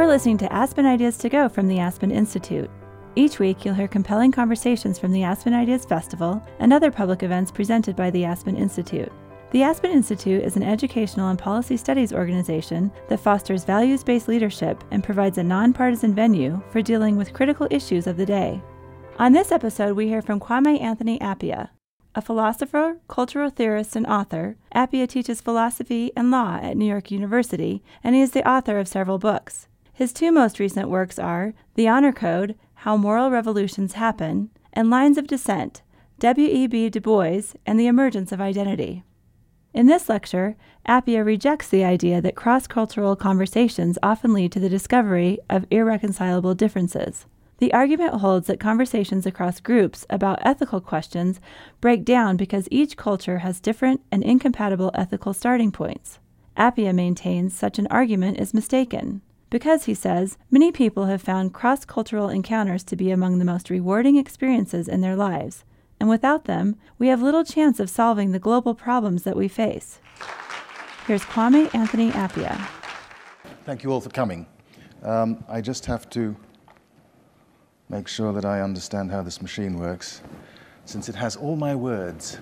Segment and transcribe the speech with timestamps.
[0.00, 2.70] are listening to Aspen Ideas to Go from the Aspen Institute.
[3.16, 7.50] Each week, you'll hear compelling conversations from the Aspen Ideas Festival and other public events
[7.50, 9.12] presented by the Aspen Institute.
[9.50, 14.82] The Aspen Institute is an educational and policy studies organization that fosters values based leadership
[14.90, 18.62] and provides a nonpartisan venue for dealing with critical issues of the day.
[19.18, 21.68] On this episode, we hear from Kwame Anthony Appiah.
[22.14, 27.82] A philosopher, cultural theorist, and author, Appiah teaches philosophy and law at New York University,
[28.02, 29.66] and he is the author of several books.
[30.00, 35.18] His two most recent works are The Honor Code How Moral Revolutions Happen, and Lines
[35.18, 35.82] of Descent
[36.20, 36.88] W.E.B.
[36.88, 39.04] Du Bois and the Emergence of Identity.
[39.74, 40.56] In this lecture,
[40.88, 46.54] Appiah rejects the idea that cross cultural conversations often lead to the discovery of irreconcilable
[46.54, 47.26] differences.
[47.58, 51.42] The argument holds that conversations across groups about ethical questions
[51.82, 56.20] break down because each culture has different and incompatible ethical starting points.
[56.56, 59.20] Appiah maintains such an argument is mistaken.
[59.50, 63.68] Because, he says, many people have found cross cultural encounters to be among the most
[63.68, 65.64] rewarding experiences in their lives,
[65.98, 69.98] and without them, we have little chance of solving the global problems that we face.
[71.06, 72.64] Here's Kwame Anthony Appiah.
[73.64, 74.46] Thank you all for coming.
[75.02, 76.36] Um, I just have to
[77.88, 80.22] make sure that I understand how this machine works,
[80.84, 82.38] since it has all my words.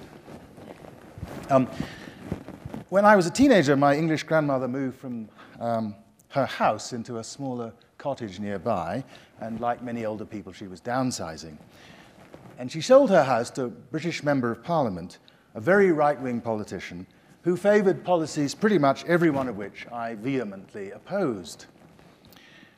[1.48, 1.68] Um,
[2.90, 5.28] when I was a teenager, my English grandmother moved from
[5.58, 5.94] um,
[6.30, 9.04] her house into a smaller cottage nearby,
[9.40, 11.56] and like many older people, she was downsizing.
[12.58, 15.18] And she sold her house to a British Member of Parliament,
[15.54, 17.06] a very right wing politician,
[17.42, 21.66] who favoured policies pretty much every one of which I vehemently opposed.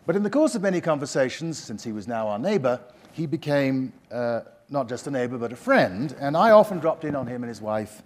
[0.06, 2.80] But in the course of many conversations, since he was now our neighbour,
[3.12, 7.16] he became uh, not just a neighbour but a friend, and I often dropped in
[7.16, 8.02] on him and his wife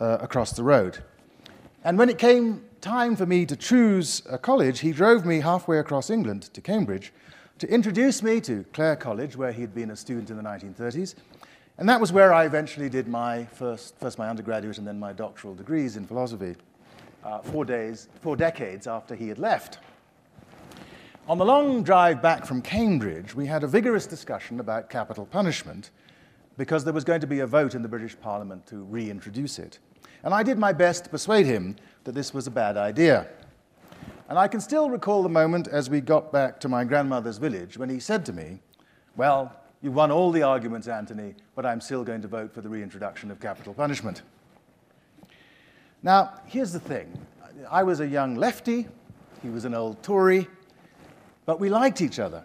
[0.00, 0.98] uh, across the road.
[1.84, 5.78] And when it came time for me to choose a college, he drove me halfway
[5.78, 7.14] across England to Cambridge
[7.58, 11.14] to introduce me to Clare College, where he'd been a student in the 1930s.
[11.78, 15.14] And that was where I eventually did my first, first my undergraduate and then my
[15.14, 16.56] doctoral degrees in philosophy,
[17.24, 19.78] uh, four, days, four decades after he had left.
[21.26, 25.90] On the long drive back from Cambridge, we had a vigorous discussion about capital punishment
[26.58, 29.78] because there was going to be a vote in the British Parliament to reintroduce it.
[30.22, 33.26] And I did my best to persuade him that this was a bad idea.
[34.28, 37.76] And I can still recall the moment as we got back to my grandmother's village
[37.76, 38.60] when he said to me,
[39.16, 42.68] Well, you won all the arguments, Anthony, but I'm still going to vote for the
[42.70, 44.22] reintroduction of capital punishment.
[46.02, 47.12] Now, here's the thing
[47.70, 48.86] I was a young lefty,
[49.42, 50.48] he was an old Tory,
[51.44, 52.44] but we liked each other.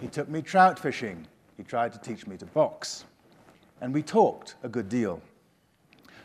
[0.00, 1.26] He took me trout fishing,
[1.56, 3.04] he tried to teach me to box,
[3.80, 5.22] and we talked a good deal.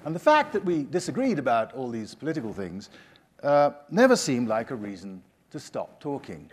[0.05, 2.89] And the fact that we disagreed about all these political things
[3.43, 5.21] uh, never seemed like a reason
[5.51, 6.49] to stop talking.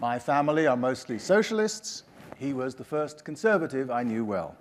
[0.00, 2.04] My family are mostly socialists.
[2.36, 4.56] He was the first conservative I knew well.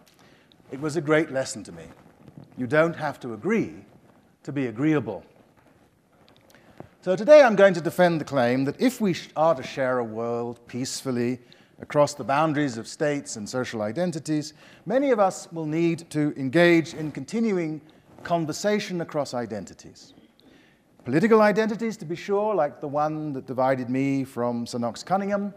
[0.71, 1.83] It was a great lesson to me.
[2.57, 3.75] You don't have to agree
[4.43, 5.23] to be agreeable.
[7.01, 10.03] So today I'm going to defend the claim that if we are to share a
[10.03, 11.39] world peacefully
[11.81, 14.53] across the boundaries of states and social identities,
[14.85, 17.81] many of us will need to engage in continuing
[18.23, 20.13] conversation across identities.
[21.03, 25.53] Political identities, to be sure, like the one that divided me from Sir Knox Cunningham,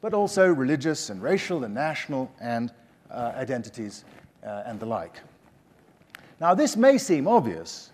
[0.00, 2.72] but also religious and racial and national and
[3.10, 4.04] uh, identities
[4.44, 5.20] uh, and the like.
[6.40, 7.92] Now, this may seem obvious,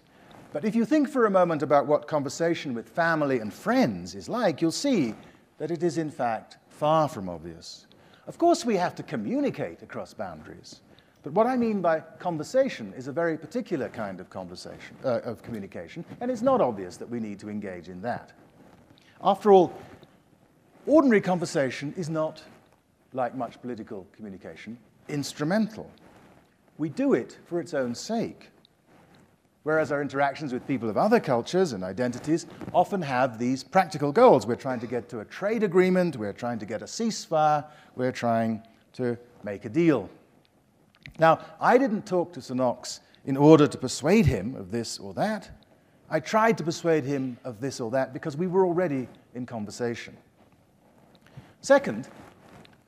[0.52, 4.28] but if you think for a moment about what conversation with family and friends is
[4.28, 5.14] like, you'll see
[5.58, 7.86] that it is, in fact, far from obvious.
[8.26, 10.80] Of course, we have to communicate across boundaries.
[11.22, 15.42] But what I mean by conversation is a very particular kind of conversation, uh, of
[15.42, 18.32] communication, and it's not obvious that we need to engage in that.
[19.22, 19.72] After all,
[20.86, 22.42] ordinary conversation is not,
[23.12, 25.90] like much political communication, instrumental.
[26.78, 28.50] We do it for its own sake.
[29.66, 34.46] Whereas our interactions with people of other cultures and identities often have these practical goals.
[34.46, 37.64] We're trying to get to a trade agreement, we're trying to get a ceasefire,
[37.96, 40.08] we're trying to make a deal.
[41.18, 45.12] Now, I didn't talk to Sir Knox in order to persuade him of this or
[45.14, 45.50] that.
[46.08, 50.16] I tried to persuade him of this or that because we were already in conversation.
[51.60, 52.08] Second,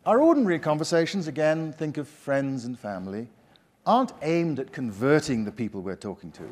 [0.06, 3.26] our ordinary conversations, again, think of friends and family,
[3.84, 6.44] aren't aimed at converting the people we're talking to,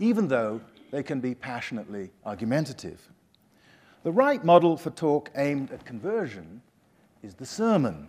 [0.00, 0.60] even though
[0.90, 3.00] they can be passionately argumentative.
[4.02, 6.62] The right model for talk aimed at conversion
[7.22, 8.08] is the sermon,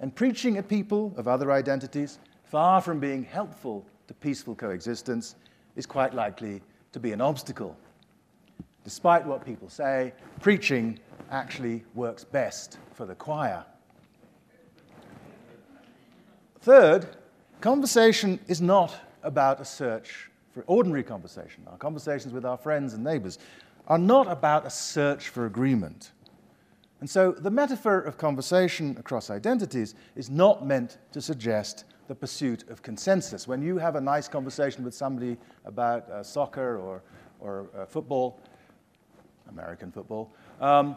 [0.00, 5.34] and preaching at people of other identities, far from being helpful to peaceful coexistence,
[5.76, 6.60] is quite likely
[6.92, 7.74] to be an obstacle.
[8.84, 11.00] Despite what people say, preaching
[11.30, 13.64] actually works best for the choir.
[16.60, 17.16] Third,
[17.62, 20.30] conversation is not about a search
[20.66, 21.64] ordinary conversation.
[21.66, 23.38] Our conversations with our friends and neighbors
[23.88, 26.12] are not about a search for agreement.
[27.00, 32.68] And so the metaphor of conversation across identities is not meant to suggest the pursuit
[32.70, 33.46] of consensus.
[33.46, 37.02] When you have a nice conversation with somebody about uh, soccer or,
[37.40, 38.40] or uh, football,
[39.48, 40.96] American football, um,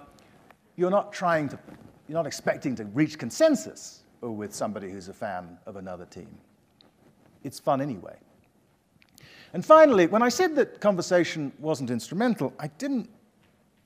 [0.77, 1.59] you're not trying to,
[2.07, 6.29] you're not expecting to reach consensus with somebody who's a fan of another team.
[7.43, 8.15] It's fun anyway.
[9.53, 13.09] And finally, when I said that conversation wasn't instrumental, I didn't,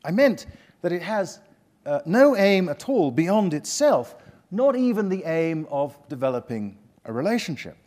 [0.04, 0.46] I meant
[0.82, 1.40] that it has
[1.86, 4.16] uh, no aim at all beyond itself,
[4.52, 7.78] not even the aim of developing a relationship.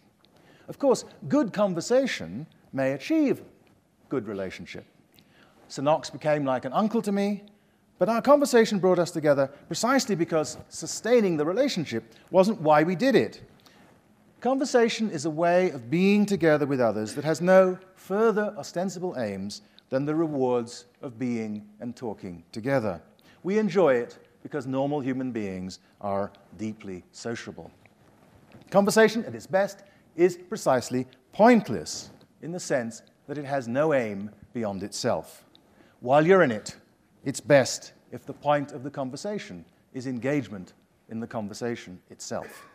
[0.69, 3.43] Of course, good conversation may achieve
[4.09, 4.85] good relationship.
[5.69, 7.45] Sir Knox became like an uncle to me,
[7.99, 13.15] but our conversation brought us together precisely because sustaining the relationship wasn't why we did
[13.15, 13.43] it.
[14.41, 19.63] Conversation is a way of being together with others that has no further ostensible aims
[19.89, 23.01] than the rewards of being and talking together.
[23.43, 27.71] We enjoy it because normal human beings are deeply sociable.
[28.71, 29.85] Conversation, at its best,
[30.17, 32.11] is precisely pointless
[32.43, 35.45] in the sense that it has no aim beyond itself.
[36.01, 36.77] While you're in it,
[37.25, 40.75] it's best if the point of the conversation is engagement
[41.09, 42.67] in the conversation itself.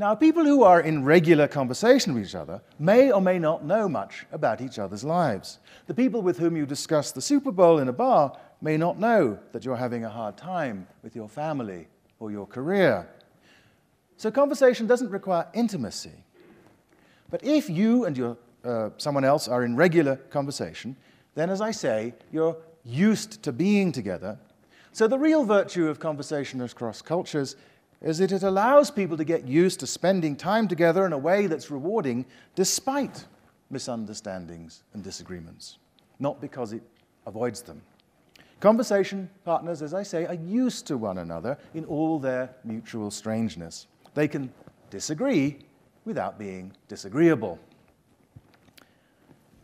[0.00, 3.86] Now, people who are in regular conversation with each other may or may not know
[3.86, 5.58] much about each other's lives.
[5.88, 9.38] The people with whom you discuss the Super Bowl in a bar may not know
[9.52, 11.86] that you're having a hard time with your family
[12.18, 13.10] or your career.
[14.16, 16.24] So, conversation doesn't require intimacy.
[17.28, 20.96] But if you and your, uh, someone else are in regular conversation,
[21.34, 24.38] then, as I say, you're used to being together.
[24.92, 27.56] So, the real virtue of conversation across cultures
[28.02, 31.46] is that it allows people to get used to spending time together in a way
[31.46, 32.24] that's rewarding
[32.54, 33.24] despite
[33.68, 35.78] misunderstandings and disagreements,
[36.18, 36.82] not because it
[37.26, 37.82] avoids them.
[38.60, 43.86] Conversation partners, as I say, are used to one another in all their mutual strangeness.
[44.14, 44.52] They can
[44.90, 45.58] disagree
[46.04, 47.58] without being disagreeable.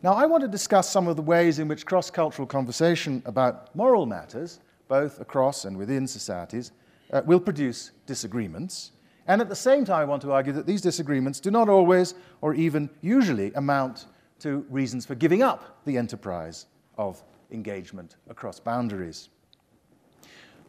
[0.03, 3.75] Now, I want to discuss some of the ways in which cross cultural conversation about
[3.75, 6.71] moral matters, both across and within societies,
[7.11, 8.91] uh, will produce disagreements.
[9.27, 12.13] And at the same time, I want to argue that these disagreements do not always,
[12.41, 14.05] or even usually, amount
[14.39, 16.67] to reasons for giving up the enterprise
[16.97, 19.29] of engagement across boundaries.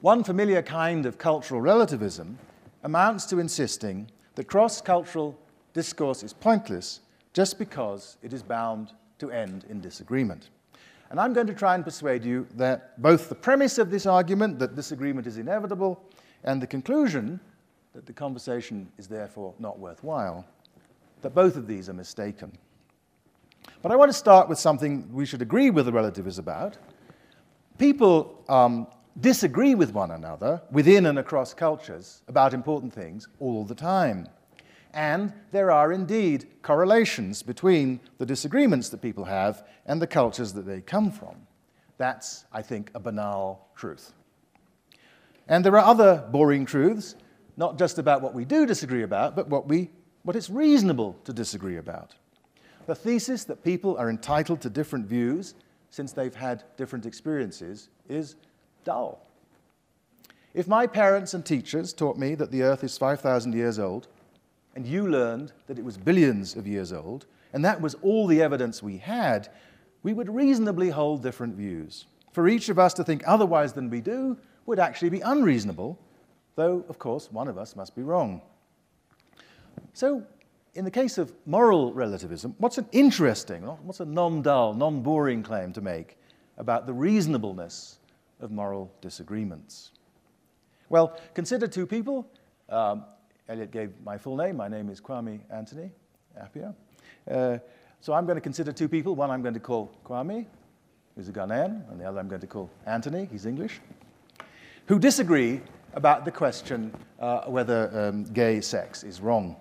[0.00, 2.38] One familiar kind of cultural relativism
[2.84, 5.38] amounts to insisting that cross cultural
[5.72, 7.00] discourse is pointless
[7.32, 10.50] just because it is bound to end in disagreement.
[11.10, 14.58] And I'm going to try and persuade you that both the premise of this argument,
[14.58, 16.04] that disagreement is inevitable,
[16.44, 17.40] and the conclusion,
[17.94, 20.46] that the conversation is therefore not worthwhile,
[21.22, 22.56] that both of these are mistaken.
[23.82, 26.76] But I want to start with something we should agree with the relativists about.
[27.78, 28.86] People um,
[29.20, 34.28] disagree with one another within and across cultures about important things all the time.
[34.94, 40.66] And there are indeed correlations between the disagreements that people have and the cultures that
[40.66, 41.36] they come from.
[41.98, 44.12] That's, I think, a banal truth.
[45.48, 47.16] And there are other boring truths,
[47.56, 49.90] not just about what we do disagree about, but what, we,
[50.22, 52.14] what it's reasonable to disagree about.
[52.86, 55.54] The thesis that people are entitled to different views
[55.90, 58.36] since they've had different experiences is
[58.84, 59.26] dull.
[60.54, 64.08] If my parents and teachers taught me that the earth is 5,000 years old,
[64.74, 68.42] and you learned that it was billions of years old, and that was all the
[68.42, 69.48] evidence we had,
[70.02, 72.06] we would reasonably hold different views.
[72.32, 74.38] For each of us to think otherwise than we do
[74.68, 75.98] would actually be unreasonable,
[76.54, 78.42] though, of course, one of us must be wrong.
[79.94, 80.22] So,
[80.74, 85.42] in the case of moral relativism, what's an interesting, what's a non dull, non boring
[85.42, 86.18] claim to make
[86.58, 87.98] about the reasonableness
[88.40, 89.92] of moral disagreements?
[90.90, 92.28] Well, consider two people.
[92.68, 93.04] Um,
[93.48, 94.56] Eliot gave my full name.
[94.58, 95.90] My name is Kwame Anthony
[96.38, 96.74] Appiah.
[97.30, 97.58] Uh,
[98.02, 99.16] so I'm going to consider two people.
[99.16, 100.44] One I'm going to call Kwame,
[101.16, 103.80] who's a Ghanaian, and the other I'm going to call Anthony, he's English,
[104.88, 105.60] who disagree
[105.92, 109.54] about the question uh, whether um, gay sex is wrong.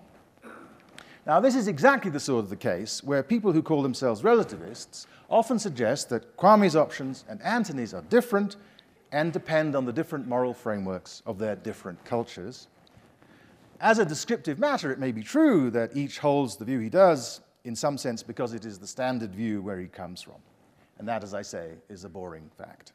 [1.26, 5.06] Now, this is exactly the sort of the case where people who call themselves relativists
[5.28, 8.56] often suggest that Kwame's options and Anthony's are different
[9.12, 12.68] and depend on the different moral frameworks of their different cultures.
[13.80, 17.42] As a descriptive matter, it may be true that each holds the view he does
[17.64, 20.40] in some sense because it is the standard view where he comes from.
[20.98, 22.92] And that, as I say, is a boring fact.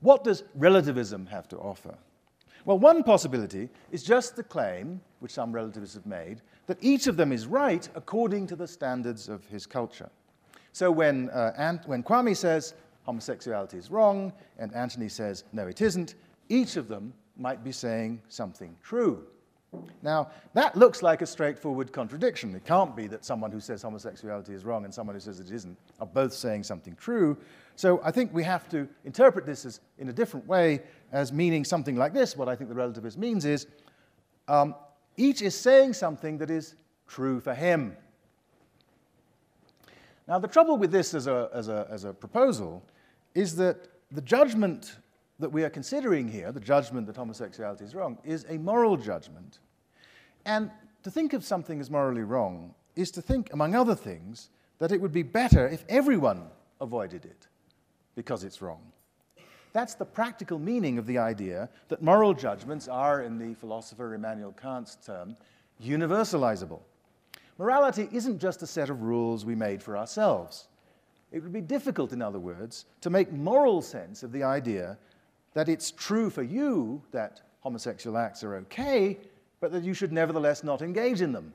[0.00, 1.96] What does relativism have to offer?
[2.64, 7.16] Well, one possibility is just the claim, which some relativists have made, that each of
[7.16, 10.10] them is right according to the standards of his culture.
[10.72, 12.74] So when, uh, Ant- when Kwame says
[13.04, 16.14] homosexuality is wrong and Anthony says no, it isn't,
[16.48, 19.24] each of them might be saying something true.
[20.02, 22.54] Now, that looks like a straightforward contradiction.
[22.54, 25.50] It can't be that someone who says homosexuality is wrong and someone who says it
[25.50, 27.36] isn't are both saying something true.
[27.76, 30.82] So I think we have to interpret this as, in a different way
[31.12, 32.36] as meaning something like this.
[32.36, 33.66] What I think the relativist means is
[34.46, 34.74] um,
[35.16, 36.74] each is saying something that is
[37.06, 37.96] true for him.
[40.26, 42.82] Now, the trouble with this as a, as a, as a proposal
[43.34, 44.96] is that the judgment
[45.38, 49.60] that we are considering here, the judgment that homosexuality is wrong, is a moral judgment.
[50.44, 50.70] And
[51.02, 55.00] to think of something as morally wrong is to think, among other things, that it
[55.00, 56.44] would be better if everyone
[56.80, 57.46] avoided it
[58.14, 58.80] because it's wrong.
[59.72, 64.52] That's the practical meaning of the idea that moral judgments are, in the philosopher Immanuel
[64.52, 65.36] Kant's term,
[65.82, 66.80] universalizable.
[67.58, 70.68] Morality isn't just a set of rules we made for ourselves.
[71.30, 74.96] It would be difficult, in other words, to make moral sense of the idea
[75.58, 79.18] that it's true for you that homosexual acts are okay,
[79.58, 81.52] but that you should nevertheless not engage in them.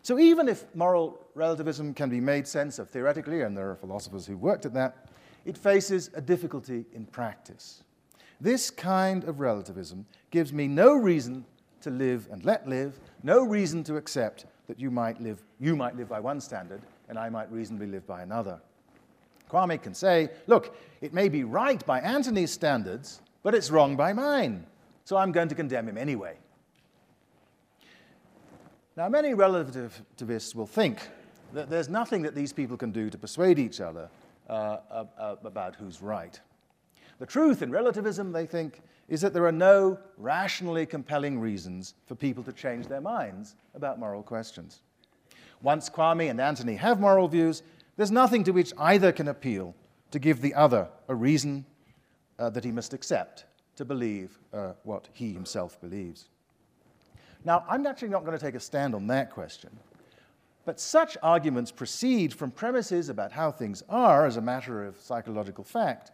[0.00, 4.24] So even if moral relativism can be made sense of theoretically, and there are philosophers
[4.24, 5.10] who worked at that,
[5.44, 7.82] it faces a difficulty in practice.
[8.40, 11.44] This kind of relativism gives me no reason
[11.82, 15.96] to live and let live, no reason to accept that you might live, you might
[15.96, 18.58] live by one standard and I might reasonably live by another.
[19.52, 24.12] Kwame can say, look, it may be right by Anthony's standards, but it's wrong by
[24.12, 24.66] mine,
[25.04, 26.36] so I'm going to condemn him anyway.
[28.96, 31.00] Now, many relativists will think
[31.52, 34.08] that there's nothing that these people can do to persuade each other
[34.48, 36.40] uh, uh, about who's right.
[37.18, 42.14] The truth in relativism, they think, is that there are no rationally compelling reasons for
[42.14, 44.80] people to change their minds about moral questions.
[45.62, 47.62] Once Kwame and Anthony have moral views,
[47.96, 49.74] there's nothing to which either can appeal
[50.10, 51.64] to give the other a reason
[52.38, 53.44] uh, that he must accept
[53.76, 56.28] to believe uh, what he himself believes.
[57.44, 59.70] Now, I'm actually not going to take a stand on that question,
[60.64, 65.64] but such arguments proceed from premises about how things are as a matter of psychological
[65.64, 66.12] fact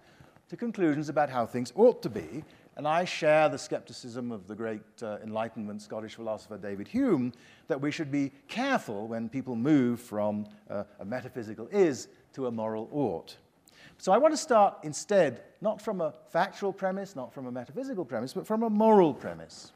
[0.49, 2.44] to conclusions about how things ought to be
[2.78, 7.32] and I share the skepticism of the great uh, Enlightenment Scottish philosopher David Hume
[7.66, 12.50] that we should be careful when people move from uh, a metaphysical is to a
[12.52, 13.37] moral ought.
[13.99, 18.04] So I want to start instead not from a factual premise, not from a metaphysical
[18.04, 19.73] premise, but from a moral premise.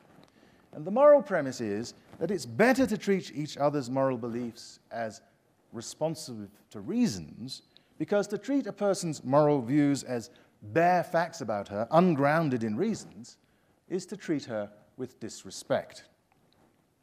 [0.73, 5.21] And the moral premise is that it's better to treat each other's moral beliefs as
[5.73, 7.63] responsive to reasons
[7.99, 10.31] because to treat a person's moral views as
[10.63, 13.37] bare facts about her, ungrounded in reasons,
[13.89, 16.05] is to treat her with disrespect.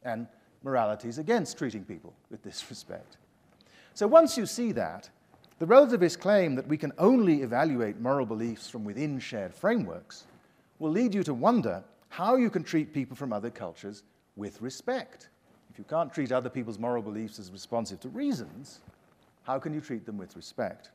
[0.02, 0.26] And
[0.62, 3.16] morality is against treating people with disrespect.
[3.94, 5.10] So once you see that,
[5.58, 10.24] the relativist claim that we can only evaluate moral beliefs from within shared frameworks
[10.78, 14.02] will lead you to wonder how you can treat people from other cultures
[14.36, 15.28] with respect.
[15.70, 18.80] If you can't treat other people's moral beliefs as responsive to reasons,
[19.42, 20.90] how can you treat them with respect?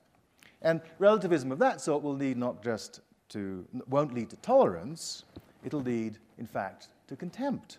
[0.65, 5.23] And relativism of that sort will lead not just to, won't lead to tolerance,
[5.63, 7.77] it'll lead, in fact, to contempt.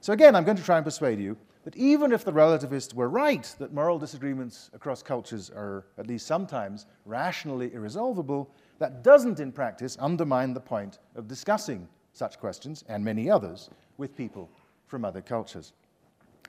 [0.00, 3.08] So again, I'm going to try and persuade you that even if the relativists were
[3.08, 8.50] right that moral disagreements across cultures are, at least sometimes, rationally irresolvable,
[8.80, 14.16] that doesn't in practice undermine the point of discussing such questions, and many others, with
[14.16, 14.50] people
[14.86, 15.72] from other cultures.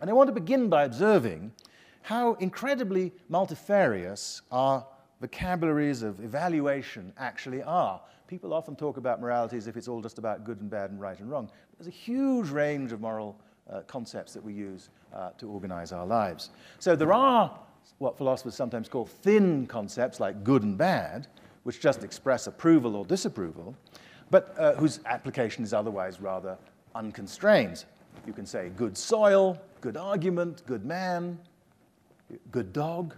[0.02, 1.52] And I want to begin by observing
[2.02, 4.86] how incredibly multifarious our
[5.22, 8.00] vocabularies of evaluation actually are.
[8.28, 11.00] People often talk about morality as if it's all just about good and bad and
[11.00, 11.50] right and wrong.
[11.78, 16.06] There's a huge range of moral uh, concepts that we use uh, to organize our
[16.06, 16.50] lives.
[16.80, 17.58] So there are
[18.00, 21.28] what philosophers sometimes call thin concepts like good and bad,
[21.64, 23.76] which just express approval or disapproval,
[24.30, 26.58] but uh, whose application is otherwise rather
[26.96, 27.86] unconstrained.
[28.26, 31.40] You can say good soil, good argument, good man,
[32.52, 33.16] good dog,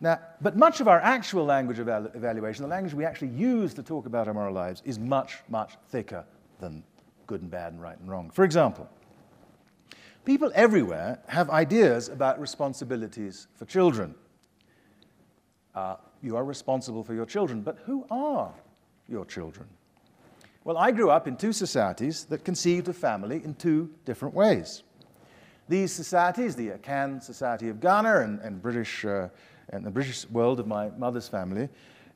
[0.00, 3.82] now, but much of our actual language evalu evaluation, the language we actually use to
[3.82, 6.24] talk about our moral lives, is much, much thicker
[6.60, 6.82] than
[7.26, 8.30] good and bad and right and wrong.
[8.30, 8.88] For example,
[10.24, 14.14] people everywhere have ideas about responsibilities for children.
[15.74, 18.52] Uh, you are responsible for your children, but who are
[19.08, 19.66] your children?
[20.64, 24.82] Well, I grew up in two societies that conceived of family in two different ways.
[25.68, 29.28] These societies, the Akan Society of Ghana and, and British uh,
[29.70, 31.68] and the British world of my mother's family,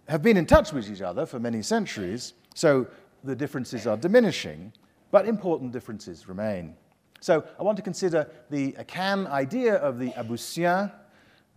[0.09, 2.87] have been in touch with each other for many centuries, so
[3.25, 4.73] the differences are diminishing,
[5.11, 6.75] but important differences remain.
[7.21, 10.91] So I want to consider the Akan idea of the Abusuas,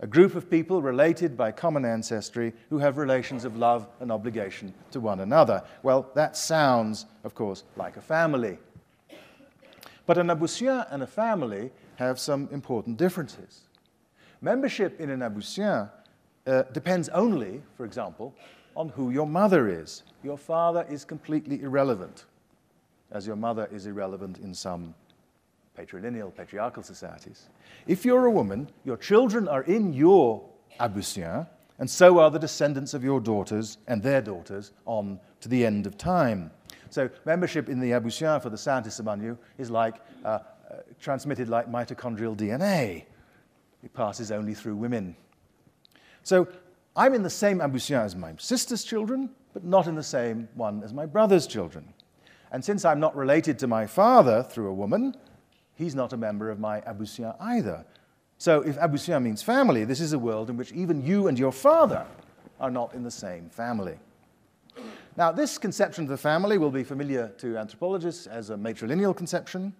[0.00, 4.74] a group of people related by common ancestry who have relations of love and obligation
[4.90, 5.62] to one another.
[5.82, 8.58] Well, that sounds, of course, like a family.
[10.06, 13.62] But an Abusua and a family have some important differences.
[14.44, 15.90] Membership in an Abusua
[16.46, 18.34] uh, depends only, for example,
[18.76, 20.02] on who your mother is.
[20.22, 22.26] Your father is completely irrelevant,
[23.10, 24.94] as your mother is irrelevant in some
[25.78, 27.48] patrilineal, patriarchal societies.
[27.86, 30.44] If you're a woman, your children are in your
[30.78, 31.46] Abusua,
[31.78, 35.86] and so are the descendants of your daughters and their daughters on to the end
[35.86, 36.50] of time.
[36.90, 40.40] So membership in the Abusua for the scientists among you is like uh, uh,
[41.00, 43.06] transmitted like mitochondrial DNA.
[43.84, 45.14] It passes only through women.
[46.22, 46.48] So
[46.96, 50.82] I'm in the same Abusua as my sister's children, but not in the same one
[50.82, 51.92] as my brother's children.
[52.50, 55.14] And since I'm not related to my father through a woman,
[55.74, 57.84] he's not a member of my Abusua either.
[58.38, 61.52] So if Abusua means family, this is a world in which even you and your
[61.52, 62.06] father
[62.60, 63.98] are not in the same family.
[65.16, 69.74] Now, this conception of the family will be familiar to anthropologists as a matrilineal conception.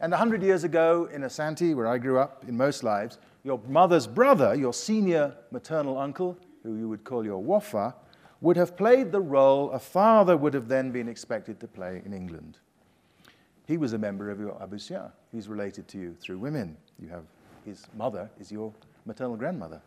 [0.00, 4.06] And 100 years ago in Asante, where I grew up in most lives, your mother's
[4.06, 7.94] brother, your senior maternal uncle, who you would call your wafa,
[8.40, 12.12] would have played the role a father would have then been expected to play in
[12.12, 12.58] England.
[13.66, 15.12] He was a member of your Abusua.
[15.32, 16.76] He's related to you through women.
[17.00, 17.24] You have
[17.64, 18.72] his mother is your
[19.06, 19.80] maternal grandmother.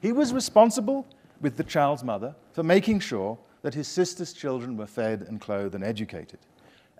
[0.00, 1.06] He was responsible
[1.40, 5.74] with the child's mother for making sure that his sister's children were fed and clothed
[5.74, 6.40] and educated.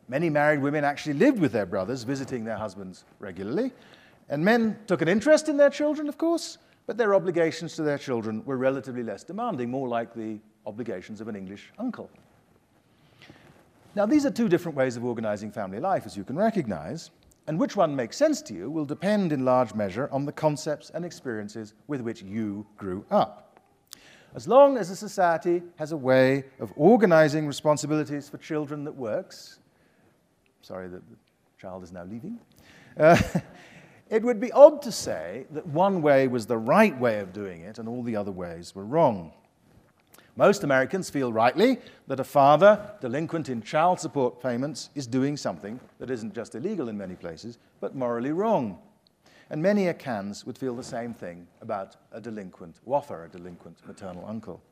[0.09, 3.73] Many married women actually lived with their brothers, visiting their husbands regularly.
[4.29, 7.99] And men took an interest in their children, of course, but their obligations to their
[7.99, 12.11] children were relatively less demanding, more like the obligations of an English uncle.
[13.95, 17.11] Now, these are two different ways of organizing family life, as you can recognize,
[17.47, 20.91] and which one makes sense to you will depend in large measure on the concepts
[20.91, 23.61] and experiences with which you grew up.
[24.35, 29.59] As long as a society has a way of organizing responsibilities for children that works,
[30.63, 31.17] sorry that the
[31.59, 32.39] child is now leaving,
[32.99, 33.21] uh,
[34.13, 37.63] it would be odd to say that one way was the right way of doing
[37.63, 39.33] it and all the other ways were wrong.
[40.37, 45.81] Most Americans feel rightly that a father delinquent in child support payments is doing something
[45.99, 48.79] that isn't just illegal in many places, but morally wrong.
[49.49, 54.27] And many Akans would feel the same thing about a delinquent wafa, a delinquent maternal
[54.27, 54.63] uncle.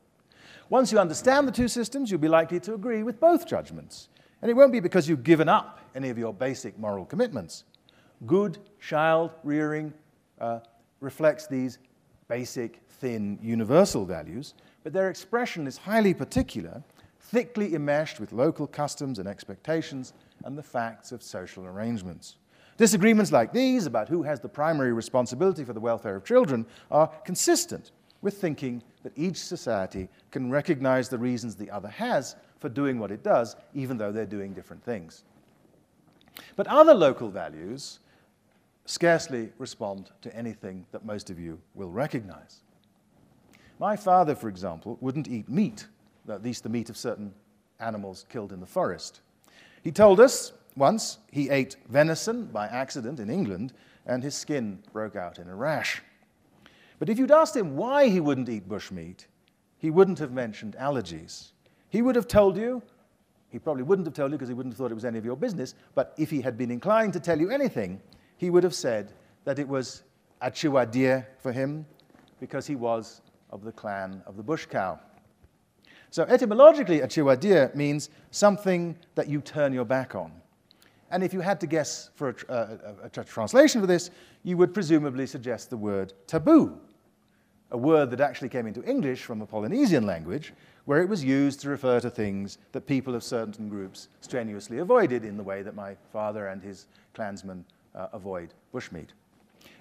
[0.69, 4.09] Once you understand the two systems, you'll be likely to agree with both judgments.
[4.43, 7.63] And it won't be because you've given up any of your basic moral commitments.
[8.27, 9.93] Good child rearing
[10.39, 10.59] uh,
[10.99, 11.79] reflects these
[12.27, 14.53] basic, thin, universal values,
[14.83, 16.83] but their expression is highly particular,
[17.19, 22.37] thickly enmeshed with local customs and expectations and the facts of social arrangements.
[22.77, 27.07] Disagreements like these about who has the primary responsibility for the welfare of children are
[27.25, 32.99] consistent with thinking that each society can recognize the reasons the other has for doing
[32.99, 35.23] what it does, even though they're doing different things.
[36.55, 37.99] But other local values
[38.91, 42.59] scarcely respond to anything that most of you will recognize.
[43.79, 45.87] My father, for example, wouldn't eat meat,
[46.27, 47.33] at least the meat of certain
[47.79, 49.21] animals killed in the forest.
[49.81, 53.71] He told us once he ate venison by accident in England,
[54.05, 56.01] and his skin broke out in a rash.
[56.99, 59.25] But if you'd asked him why he wouldn't eat bushmeat,
[59.77, 61.51] he wouldn't have mentioned allergies.
[61.87, 62.83] He would have told you,
[63.49, 65.23] he probably wouldn't have told you because he wouldn't have thought it was any of
[65.23, 68.01] your business, but if he had been inclined to tell you anything,
[68.41, 70.01] he would have said that it was
[70.41, 71.85] Achiwadie for him
[72.39, 74.99] because he was of the clan of the bush cow.
[76.09, 80.31] So etymologically, Achiwadie means something that you turn your back on.
[81.11, 84.09] And if you had to guess for a, uh, a, a, translation for this,
[84.41, 86.79] you would presumably suggest the word taboo,
[87.69, 90.51] a word that actually came into English from a Polynesian language,
[90.85, 95.25] where it was used to refer to things that people of certain groups strenuously avoided
[95.25, 97.63] in the way that my father and his clansmen
[97.95, 99.09] uh, avoid bushmeat.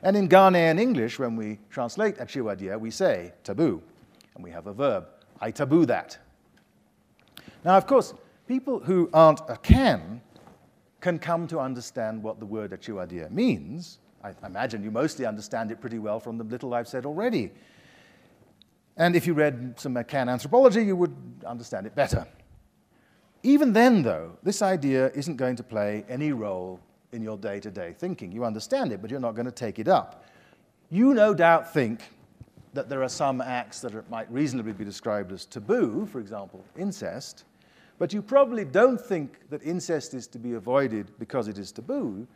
[0.03, 3.83] And in Ghanaian English, when we translate Achiwadie, we say taboo,
[4.35, 5.07] and we have a verb,
[5.41, 6.19] I taboo that.
[7.65, 8.15] Now, of course,
[8.47, 10.21] people who aren't Akan
[11.01, 13.99] can come to understand what the word Achiwadie means.
[14.23, 17.53] I imagine you mostly understand it pretty well from the little I've said already.
[18.97, 21.15] And if you read some Akan anthropology, you would
[21.47, 22.27] understand it better.
[23.43, 26.81] Even then, though, this idea isn't going to play any role
[27.13, 28.33] in your day to day thinking.
[28.33, 30.25] You understand it, but you're not going to take it up.
[30.91, 32.01] You no doubt think
[32.73, 36.65] that there are some acts that are, might reasonably be described as taboo, for example,
[36.77, 37.45] incest,
[37.99, 42.27] but you probably don't think that incest is to be avoided because it is taboo.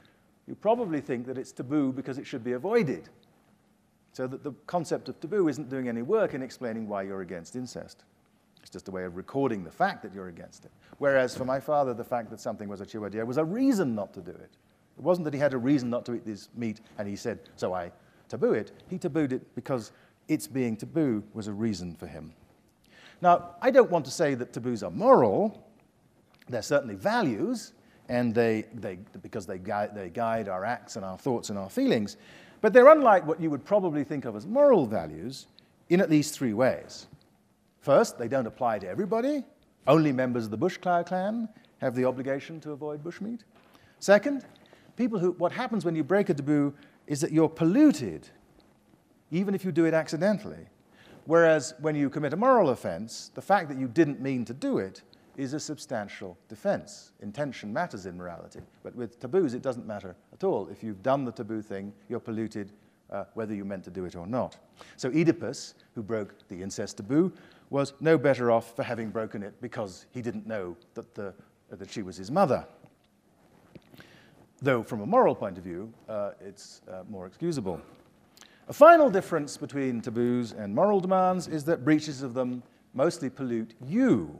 [0.46, 3.08] You probably think that it's taboo because it should be avoided.
[4.12, 7.56] So that the concept of taboo isn't doing any work in explaining why you're against
[7.56, 8.04] incest.
[8.60, 10.70] It's just a way of recording the fact that you're against it.
[10.98, 14.12] Whereas for my father, the fact that something was a chiwadea was a reason not
[14.14, 14.50] to do it.
[14.96, 17.40] It wasn't that he had a reason not to eat this meat and he said,
[17.56, 17.90] so I
[18.28, 18.72] taboo it.
[18.88, 19.92] He tabooed it because
[20.28, 22.32] its being taboo was a reason for him.
[23.20, 25.66] Now, I don't want to say that taboos are moral.
[26.48, 27.72] They're certainly values,
[28.08, 31.70] and they, they, because they guide, they guide our acts and our thoughts and our
[31.70, 32.16] feelings.
[32.60, 35.46] But they're unlike what you would probably think of as moral values
[35.88, 37.06] in at least three ways.
[37.80, 39.44] First, they don't apply to everybody.
[39.86, 43.40] Only members of the bush cow clan have the obligation to avoid bushmeat.
[44.00, 44.44] Second,
[44.96, 46.74] people who, what happens when you break a taboo
[47.06, 48.28] is that you're polluted,
[49.30, 50.66] even if you do it accidentally.
[51.26, 54.78] Whereas when you commit a moral offense, the fact that you didn't mean to do
[54.78, 55.02] it
[55.36, 57.12] is a substantial defense.
[57.20, 58.60] Intention matters in morality.
[58.82, 60.68] But with taboos, it doesn't matter at all.
[60.68, 62.72] If you've done the taboo thing, you're polluted
[63.10, 64.56] uh, whether you meant to do it or not.
[64.96, 67.32] So Oedipus, who broke the incest taboo,
[67.70, 71.34] was no better off for having broken it because he didn't know that, the,
[71.70, 72.66] that she was his mother.
[74.64, 77.82] Though, from a moral point of view, uh, it's uh, more excusable.
[78.68, 82.62] A final difference between taboos and moral demands is that breaches of them
[82.94, 84.38] mostly pollute you.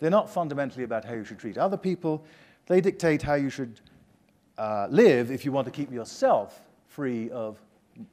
[0.00, 2.22] They're not fundamentally about how you should treat other people,
[2.66, 3.80] they dictate how you should
[4.58, 7.58] uh, live if you want to keep yourself free of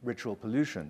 [0.03, 0.89] ritual pollution.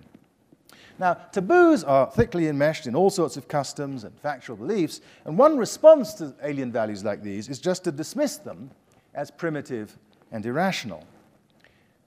[1.00, 5.58] Now, taboos are thickly enmeshed in all sorts of customs and factual beliefs, and one
[5.58, 8.70] response to alien values like these is just to dismiss them
[9.12, 9.98] as primitive
[10.32, 11.04] and irrational.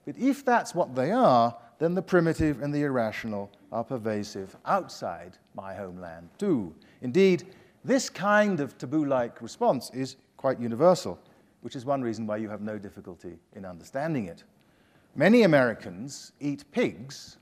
[0.04, 5.38] But if that's what they are, then the primitive and the irrational are pervasive outside
[5.54, 6.74] my homeland too.
[7.02, 7.44] Indeed,
[7.84, 11.18] this kind of taboo like response is quite universal,
[11.62, 14.44] which is one reason why you have no difficulty in understanding it.
[15.16, 17.38] Many Americans eat pigs,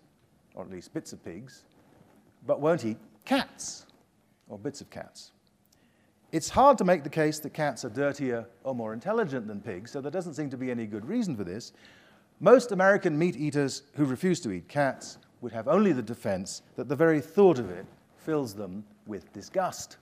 [0.55, 1.65] or at least bits of pigs,
[2.47, 3.87] but won't eat cats
[4.49, 5.33] or bits of cats.
[6.33, 9.91] It's hard to make the case that cats are dirtier or more intelligent than pigs,
[9.91, 11.75] so there doesn't seem to be any good reason for this.
[12.41, 16.89] Most American meat eaters who refuse to eat cats would have only the defense that
[16.89, 17.85] the very thought of it
[18.17, 19.99] fills them with disgust.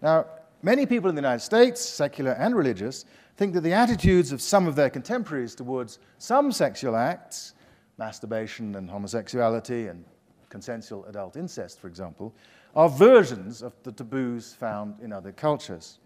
[0.00, 0.24] Now,
[0.62, 3.04] many people in the United States, secular and religious,
[3.36, 7.52] think that the attitudes of some of their contemporaries towards some sexual acts,
[7.98, 10.02] masturbation and homosexuality and
[10.48, 12.34] consensual adult incest, for example,
[12.74, 15.98] are versions of the taboos found in other cultures.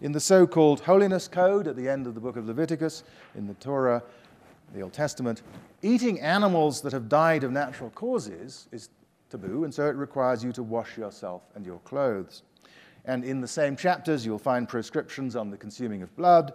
[0.00, 3.02] In the so called Holiness Code at the end of the book of Leviticus,
[3.34, 4.02] in the Torah,
[4.72, 5.42] the Old Testament,
[5.82, 8.90] eating animals that have died of natural causes is
[9.28, 12.42] taboo, and so it requires you to wash yourself and your clothes.
[13.04, 16.52] And in the same chapters, you'll find prescriptions on the consuming of blood,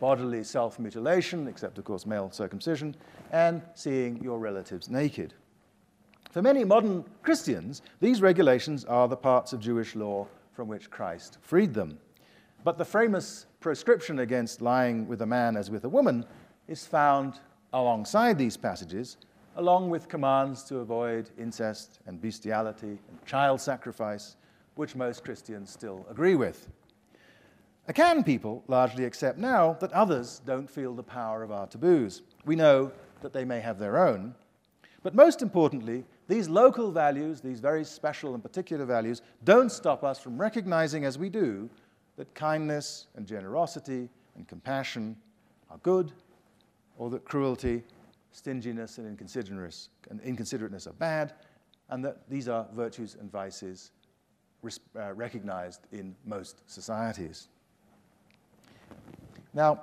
[0.00, 2.96] bodily self mutilation, except, of course, male circumcision,
[3.30, 5.34] and seeing your relatives naked.
[6.32, 11.36] For many modern Christians, these regulations are the parts of Jewish law from which Christ
[11.42, 11.98] freed them.
[12.64, 16.24] But the famous proscription against lying with a man as with a woman
[16.68, 17.38] is found
[17.74, 19.18] alongside these passages,
[19.56, 24.36] along with commands to avoid incest and bestiality and child sacrifice
[24.76, 26.70] which most Christians still agree with.
[27.90, 32.22] Akan people largely accept now that others don't feel the power of our taboos.
[32.46, 32.90] We know
[33.20, 34.34] that they may have their own.
[35.02, 40.18] But most importantly, these local values, these very special and particular values, don't stop us
[40.18, 41.68] from recognizing as we do
[42.16, 45.16] that kindness and generosity and compassion
[45.70, 46.12] are good,
[46.98, 47.82] or that cruelty,
[48.32, 51.34] stinginess, and inconsiderateness are bad,
[51.90, 53.90] and that these are virtues and vices
[54.64, 57.48] uh, recognized in most societies.
[59.54, 59.82] Now,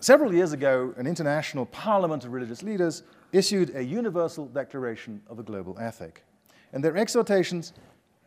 [0.00, 5.42] several years ago, an international parliament of religious leaders issued a universal declaration of a
[5.42, 6.24] global ethic.
[6.72, 7.72] And their exhortations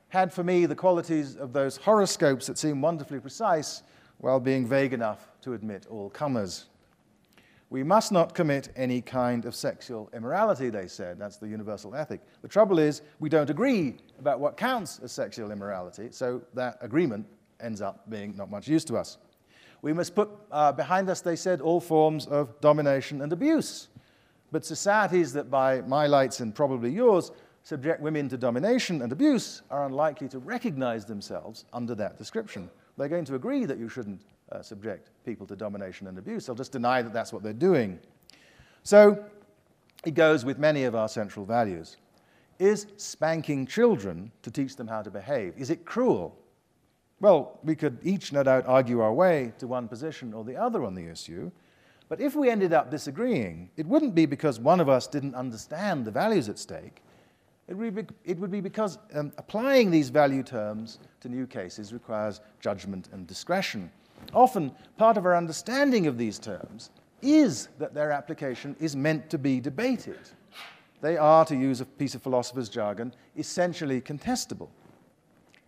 [0.10, 3.84] had for me the qualities of those horoscopes that seem wonderfully precise
[4.20, 6.66] while being vague enough to admit all comers.
[7.70, 11.18] We must not commit any kind of sexual immorality, they said.
[11.18, 12.22] That's the universal ethic.
[12.44, 17.26] The trouble is, we don't agree about what counts as sexual immorality, so that agreement
[17.60, 19.18] ends up being not much use to us.
[19.84, 23.90] We must put uh, behind us, they said, all forms of domination and abuse.
[24.50, 27.32] But societies that, by my lights and probably yours,
[27.64, 32.70] subject women to domination and abuse are unlikely to recognize themselves under that description.
[32.98, 34.22] They're going to agree that you shouldn't
[34.54, 36.46] uh, subject people to domination and abuse.
[36.46, 38.00] They'll just deny that that's what they're doing.
[38.84, 39.26] So
[40.06, 41.98] it goes with many of our central values.
[42.58, 45.56] Is spanking children to teach them how to behave?
[45.58, 46.38] Is it cruel?
[47.20, 50.84] Well, we could each no doubt argue our way to one position or the other
[50.84, 51.52] on the issue,
[52.10, 56.06] but if we ended up disagreeing, it wouldn't be because one of us didn't understand
[56.06, 57.02] the values at stake.
[57.68, 63.26] It would be, because um, applying these value terms to new cases requires judgment and
[63.26, 63.90] discretion.
[64.34, 69.38] Often, part of our understanding of these terms is that their application is meant to
[69.38, 70.20] be debated.
[71.00, 74.70] They are, to use a piece of philosopher's jargon, essentially contestable.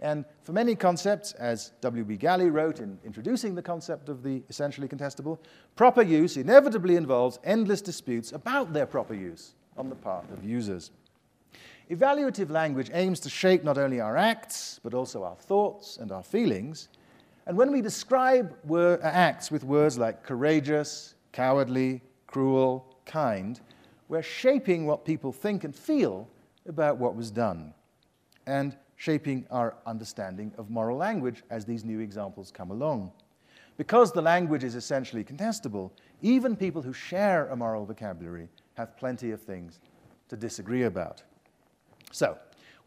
[0.06, 2.18] And for many concepts, as W.B.
[2.18, 5.39] Gallie wrote in introducing the concept of the essentially contestable,
[5.76, 10.91] proper use inevitably involves endless disputes about their proper use on the part of users.
[11.89, 16.22] Evaluative language aims to shape not only our acts, but also our thoughts and our
[16.22, 16.89] feelings.
[17.48, 23.60] And when we describe uh, acts with words like courageous, cowardly, cruel, kind,
[24.08, 26.30] we're shaping what people think and feel
[26.68, 27.74] about what was done.
[28.46, 33.12] And shaping our understanding of moral language as these new examples come along.
[33.77, 39.31] Because the language is essentially contestable, even people who share a moral vocabulary have plenty
[39.31, 39.79] of things
[40.29, 41.23] to disagree about.
[42.12, 42.38] So,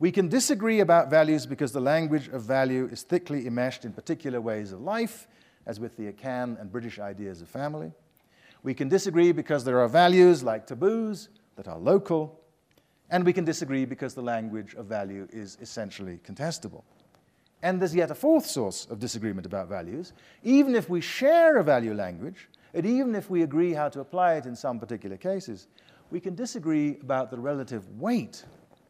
[0.01, 4.41] we can disagree about values because the language of value is thickly enmeshed in particular
[4.41, 5.27] ways of life,
[5.67, 7.93] as with the Akan and British ideas of family.
[8.63, 12.41] We can disagree because there are values like taboos that are local,
[13.11, 16.83] and we can disagree because the language of value is essentially contestable.
[17.63, 20.13] And there's yet a fourth source of disagreement about values.
[20.45, 24.35] Even if we share a value language, and even if we agree how to apply
[24.35, 25.67] it in some particular cases,
[26.11, 28.45] we can disagree about the relative weight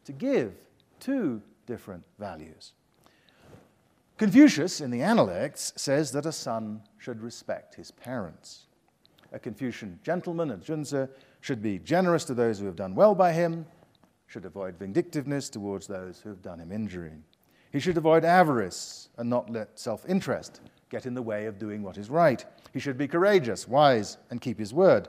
[0.05, 0.53] to give
[1.01, 2.73] to different values.
[4.17, 8.67] Confucius, in the Analects, says that a son should respect his parents.
[9.31, 11.07] A Confucian gentleman, a junzi,
[11.41, 13.65] should be generous to those who have done well by him
[14.29, 17.13] should avoid vindictiveness towards those who have done him injury.
[17.71, 21.81] He should avoid avarice and not let self interest get in the way of doing
[21.81, 22.45] what is right.
[22.71, 25.07] He should be courageous, wise, and keep his word.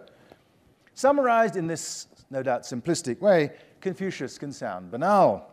[0.94, 3.52] Summarized in this, no doubt, simplistic way,
[3.82, 5.46] Confucius can sound banal.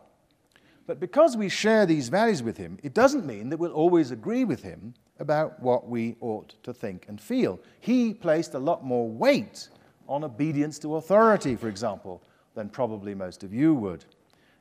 [0.85, 4.45] But because we share these values with him, it doesn't mean that we'll always agree
[4.45, 7.59] with him about what we ought to think and feel.
[7.81, 9.67] He placed a lot more weight
[10.07, 12.23] on obedience to authority, for example,
[12.57, 14.03] than probably most of you would.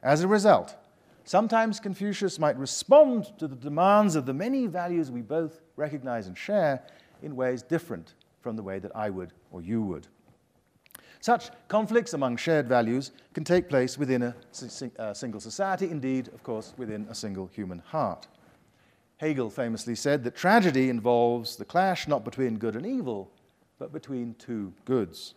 [0.02, 0.76] As a result,
[1.24, 6.37] sometimes Confucius might respond to the demands of the many values we both recognize and
[6.37, 6.82] share
[7.22, 10.06] in ways different from the way that I would or you would.
[11.20, 16.28] Such conflicts among shared values can take place within a, a uh, single society, indeed,
[16.28, 18.28] of course, within a single human heart.
[19.16, 23.32] Hegel famously said that tragedy involves the clash not between good and evil,
[23.78, 25.35] but between two goods.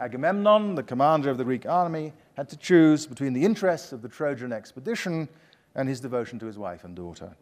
[0.00, 4.08] Agamemnon, the commander of the Greek army, had to choose between the interests of the
[4.08, 5.28] Trojan expedition
[5.74, 7.34] and his devotion to his wife and daughter.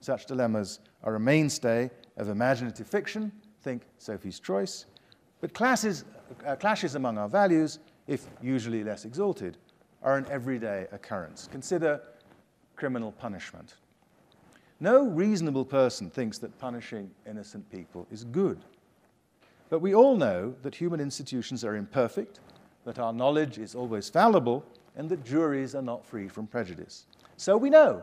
[0.00, 4.86] Such dilemmas are a mainstay of imaginative fiction, think Sophie's Choice,
[5.40, 6.04] but classes,
[6.46, 9.58] uh, clashes among our values, if usually less exalted,
[10.02, 11.48] are an everyday occurrence.
[11.50, 12.00] Consider
[12.76, 13.74] criminal punishment.
[14.80, 18.64] No reasonable person thinks that punishing innocent people is good.
[19.72, 22.40] But we all know that human institutions are imperfect,
[22.84, 24.62] that our knowledge is always fallible,
[24.96, 27.06] and that juries are not free from prejudice.
[27.38, 28.02] So we know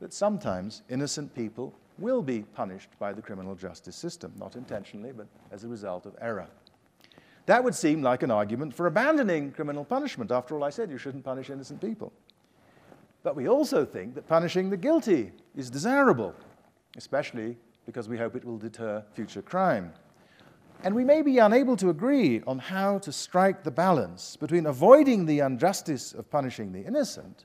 [0.00, 5.26] that sometimes innocent people will be punished by the criminal justice system, not intentionally, but
[5.52, 6.46] as a result of error.
[7.44, 10.30] That would seem like an argument for abandoning criminal punishment.
[10.30, 12.14] After all, I said you shouldn't punish innocent people.
[13.22, 16.34] But we also think that punishing the guilty is desirable,
[16.96, 19.92] especially because we hope it will deter future crime.
[20.82, 25.26] And we may be unable to agree on how to strike the balance between avoiding
[25.26, 27.44] the injustice of punishing the innocent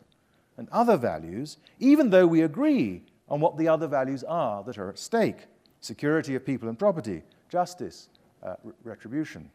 [0.58, 4.89] and other values, even though we agree on what the other values are that are
[4.89, 5.48] at stake
[5.82, 8.10] security of people and property, justice,
[8.41, 9.50] uh, retribution.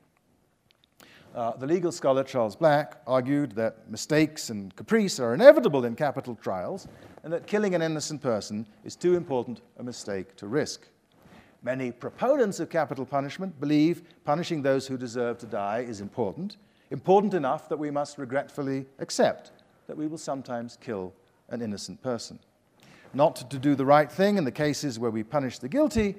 [1.35, 6.35] Uh, the legal scholar Charles Black argued that mistakes and caprice are inevitable in capital
[6.35, 6.87] trials
[7.23, 10.87] and that killing an innocent person is too important a mistake to risk.
[11.63, 16.57] Many proponents of capital punishment believe punishing those who deserve to die is important,
[16.91, 19.53] important enough that we must regretfully accept
[19.87, 21.13] that we will sometimes kill
[21.51, 22.39] an innocent person.
[23.13, 26.17] Not to do the right thing in the cases where we punish the guilty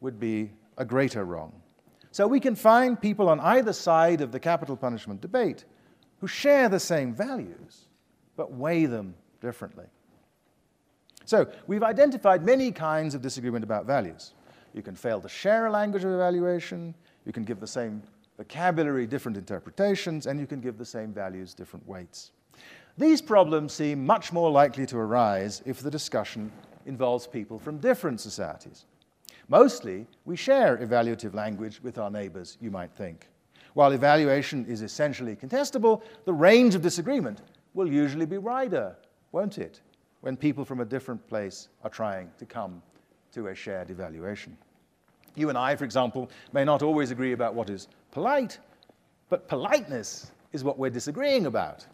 [0.00, 1.52] would be a greater wrong.
[2.10, 5.64] So we can find people on either side of the capital punishment debate
[6.20, 7.86] who share the same values,
[8.36, 9.86] but weigh them differently.
[11.24, 14.34] So we've identified many kinds of disagreement about values.
[14.74, 16.94] You can fail to share a language of evaluation.
[17.26, 18.02] You can give the same
[18.36, 22.32] vocabulary different interpretations, and you can give the same values different weights.
[22.98, 26.50] These problems seem much more likely to arise if the discussion
[26.86, 28.86] involves people from different societies.
[29.48, 33.28] Mostly, we share evaluative language with our neighbors, you might think.
[33.74, 37.42] While evaluation is essentially contestable, the range of disagreement
[37.74, 38.96] will usually be wider,
[39.32, 39.80] won't it,
[40.20, 42.82] when people from a different place are trying to come
[43.32, 44.56] to a shared evaluation.
[45.34, 48.58] You and I, for example, may not always agree about what is polite,
[49.28, 51.86] but politeness is what we're disagreeing about.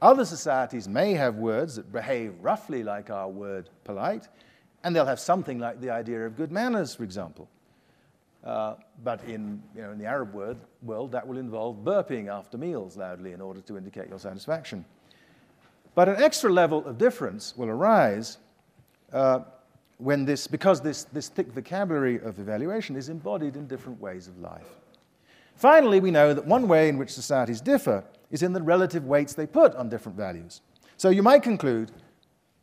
[0.00, 4.28] Other societies may have words that behave roughly like our word polite,
[4.84, 7.48] and they'll have something like the idea of good manners, for example.
[8.44, 12.56] Uh, but in, you know, in the Arab word, world, that will involve burping after
[12.56, 14.84] meals loudly in order to indicate your satisfaction.
[15.96, 18.38] But an extra level of difference will arise
[19.12, 19.40] uh,
[19.98, 24.38] when this, because this, this thick vocabulary of evaluation is embodied in different ways of
[24.38, 24.66] life.
[25.54, 29.32] Finally, we know that one way in which societies differ is in the relative weights
[29.32, 30.60] they put on different values.
[30.98, 31.92] So you might conclude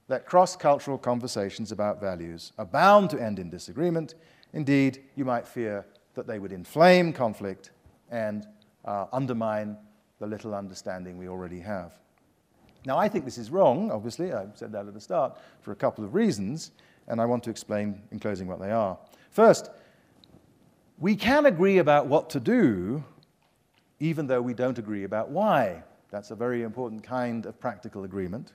[0.08, 4.16] that cross cultural conversations about values are bound to end in disagreement.
[4.54, 7.72] Indeed, you might fear that they would inflame conflict
[8.12, 8.46] and
[8.86, 9.78] uh, undermine
[10.20, 11.94] the little understanding we already have.
[12.86, 14.34] Now, I think this is wrong, obviously.
[14.34, 16.72] I said that at the start for a couple of reasons,
[17.08, 18.98] and I want to explain in closing what they are.
[19.32, 19.70] First,
[21.00, 23.04] we can agree about what to do
[24.00, 25.82] even though we don't agree about why.
[26.12, 28.52] That's a very important kind of practical agreement.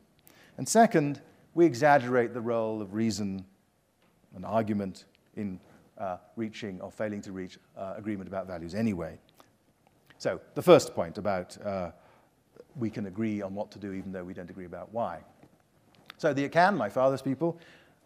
[0.59, 1.23] And second,
[1.55, 3.45] we exaggerate the role of reason
[4.35, 5.07] and argument
[5.37, 5.59] in
[5.97, 9.19] uh, reaching or failing to reach uh, agreement about values anyway.
[10.19, 11.93] So, the first point about uh,
[12.77, 15.21] we can agree on what to do even though we don't agree about why.
[16.19, 17.59] So, the Akan, my father's people,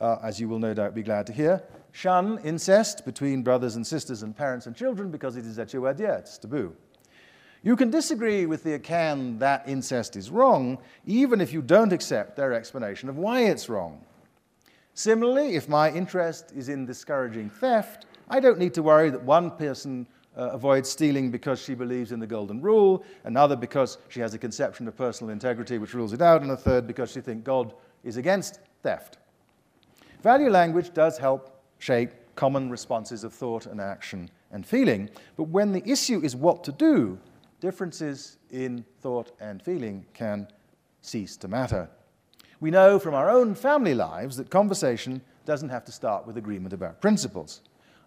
[0.03, 1.63] uh, as you will no doubt be glad to hear,
[1.93, 6.37] shun incest between brothers and sisters and parents and children because it is echuadia, it's
[6.37, 6.75] taboo.
[7.63, 12.35] You can disagree with the Akan that incest is wrong, even if you don't accept
[12.35, 14.05] their explanation of why it's wrong.
[14.95, 19.53] Similarly, if my interest is in discouraging theft, I don't need to worry that one
[19.53, 24.35] person uh, avoids stealing because she believes in the golden rule, another because she has
[24.35, 27.45] a conception of personal integrity which rules it out, and a third because she thinks
[27.45, 29.19] God is against theft.
[30.23, 35.73] Value language does help shape common responses of thought and action and feeling, but when
[35.73, 37.19] the issue is what to do,
[37.61, 40.47] differences in thought and feeling can
[41.01, 41.91] cease to matter.
[42.61, 46.73] We know from our own family lives that conversation doesn't have to start with agreement
[46.73, 47.63] about principles.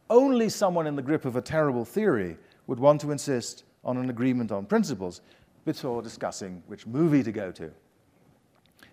[0.10, 4.10] Only someone in the grip of a terrible theory would want to insist on an
[4.10, 5.20] agreement on principles
[5.66, 7.72] before discussing which movie to go to,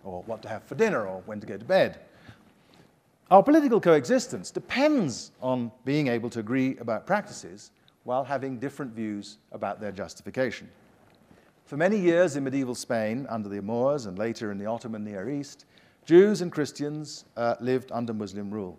[0.02, 2.00] or what to have for dinner, or when to go to bed.
[3.30, 7.70] Our political coexistence depends on being able to agree about practices
[8.04, 10.68] while having different views about their justification.
[11.64, 15.30] For many years in medieval Spain, under the Moors and later in the Ottoman Near
[15.30, 15.64] East,
[16.04, 18.78] Jews and Christians uh, lived under Muslim rule.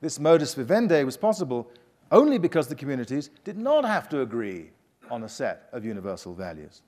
[0.00, 1.70] This modus vivendi was possible
[2.10, 4.70] only because the communities did not have to agree
[5.10, 6.82] on a set of universal values.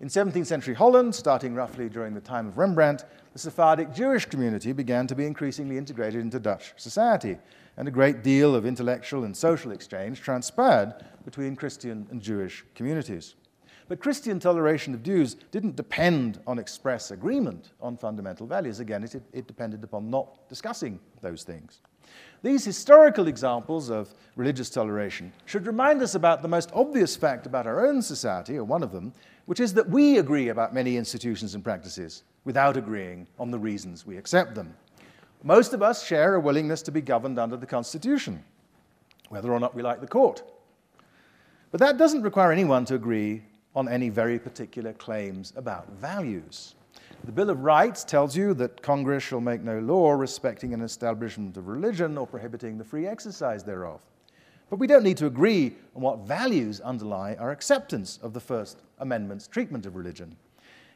[0.00, 4.72] In 17th century Holland, starting roughly during the time of Rembrandt, the Sephardic Jewish community
[4.72, 7.38] began to be increasingly integrated into Dutch society,
[7.76, 13.36] and a great deal of intellectual and social exchange transpired between Christian and Jewish communities.
[13.86, 18.80] But Christian toleration of Jews didn't depend on express agreement on fundamental values.
[18.80, 21.80] Again, it, it depended upon not discussing those things.
[22.42, 27.66] These historical examples of religious toleration should remind us about the most obvious fact about
[27.66, 29.12] our own society, or one of them,
[29.46, 34.06] which is that we agree about many institutions and practices without agreeing on the reasons
[34.06, 34.74] we accept them.
[35.42, 38.42] Most of us share a willingness to be governed under the Constitution,
[39.28, 40.42] whether or not we like the court.
[41.70, 43.42] But that doesn't require anyone to agree
[43.74, 46.74] on any very particular claims about values.
[47.24, 51.56] The Bill of Rights tells you that Congress shall make no law respecting an establishment
[51.56, 54.00] of religion or prohibiting the free exercise thereof.
[54.74, 58.82] But we don't need to agree on what values underlie our acceptance of the First
[58.98, 60.36] Amendment's treatment of religion.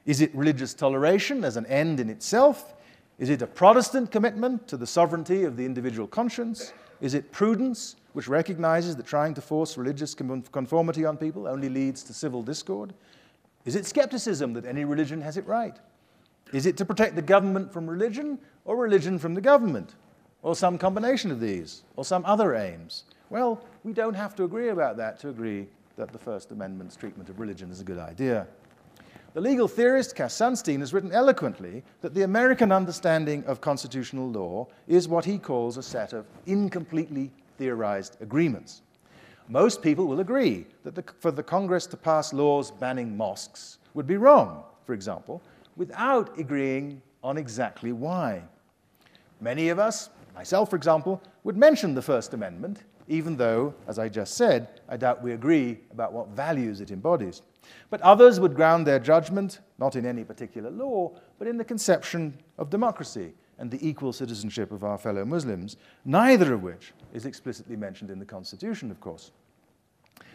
[0.05, 2.75] Is it religious toleration as an end in itself?
[3.21, 6.73] Is it a Protestant commitment to the sovereignty of the individual conscience?
[7.01, 12.03] Is it prudence, which recognizes that trying to force religious conformity on people only leads
[12.03, 12.93] to civil discord?
[13.65, 15.77] Is it skepticism that any religion has it right?
[16.53, 19.95] Is it to protect the government from religion or religion from the government?
[20.43, 23.05] Or some combination of these, or some other aims?
[23.31, 25.67] Well, we don't have to agree about that to agree
[25.97, 28.47] that the First Amendment's treatment of religion is a good idea.
[29.35, 34.67] The legal theorist Cass Sunstein has written eloquently that the American understanding of constitutional law
[34.87, 38.83] is what he calls a set of incompletely theorized agreements.
[39.49, 44.07] Most people will agree that the, for the Congress to pass laws banning mosques would
[44.07, 45.43] be wrong, for example,
[45.77, 48.43] without agreeing on exactly why.
[49.41, 54.09] Many of us, myself for example, would mention the First Amendment, even though, as I
[54.09, 57.43] just said, I doubt we agree about what values it embodies.
[57.91, 62.39] But others would ground their judgment not in any particular law, but in the conception
[62.59, 67.77] of democracy and the equal citizenship of our fellow Muslims, neither of which is explicitly
[67.77, 69.33] mentioned in the Constitution, of course.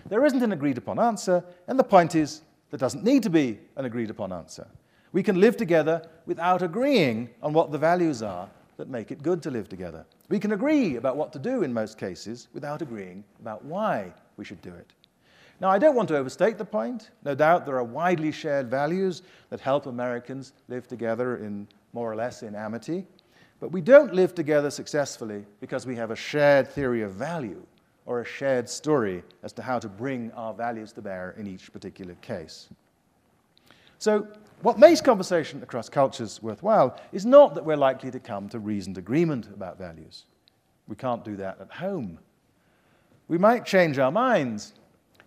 [0.09, 3.59] There isn't an agreed upon answer, and the point is, there doesn't need to be
[3.75, 4.67] an agreed upon answer.
[5.11, 9.43] We can live together without agreeing on what the values are that make it good
[9.43, 10.05] to live together.
[10.29, 14.45] We can agree about what to do in most cases without agreeing about why we
[14.45, 14.93] should do it.
[15.59, 17.11] Now, I don't want to overstate the point.
[17.23, 22.15] No doubt there are widely shared values that help Americans live together in more or
[22.15, 23.05] less in amity.
[23.59, 27.61] But we don't live together successfully because we have a shared theory of value
[28.05, 31.71] or a shared story as to how to bring our values to bear in each
[31.71, 32.67] particular case.
[34.03, 34.27] So,
[34.63, 38.97] what makes conversation across cultures worthwhile is not that we're likely to come to reasoned
[38.97, 40.25] agreement about values.
[40.89, 42.19] We can't do that at home.
[43.29, 44.73] We might change our minds,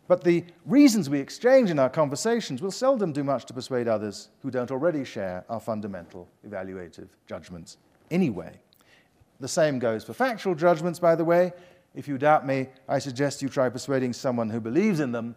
[0.08, 4.28] but the reasons we exchange in our conversations will seldom do much to persuade others
[4.42, 7.78] who don't already share our fundamental evaluative judgments
[8.10, 8.60] anyway.
[9.40, 11.54] The same goes for factual judgments, by the way.
[11.94, 15.34] If you doubt me, I suggest you try persuading someone who believes in them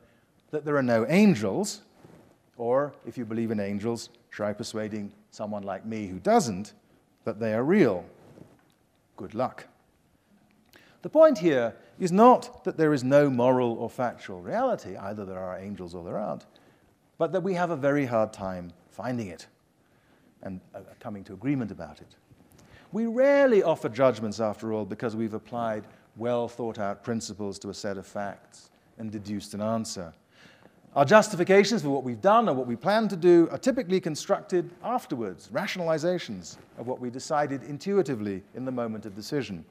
[0.51, 1.83] that there are no angels,
[2.59, 6.73] or if you believe in angels, try persuading someone like me who doesn't
[7.23, 8.05] that they are real.
[9.15, 9.65] Good luck.
[11.01, 15.39] The point here is not that there is no moral or factual reality, either there
[15.39, 16.45] are angels or there aren't,
[17.17, 19.47] but that we have a very hard time finding it
[20.43, 22.15] and uh, coming to agreement about it.
[22.91, 25.85] We rarely offer judgments, after all, because we've applied
[26.17, 30.13] well thought out principles to a set of facts and deduced an answer.
[30.95, 34.71] Our justifications for what we've done or what we plan to do are typically constructed
[34.83, 39.63] afterwards, rationalizations of what we decided intuitively in the moment of decision.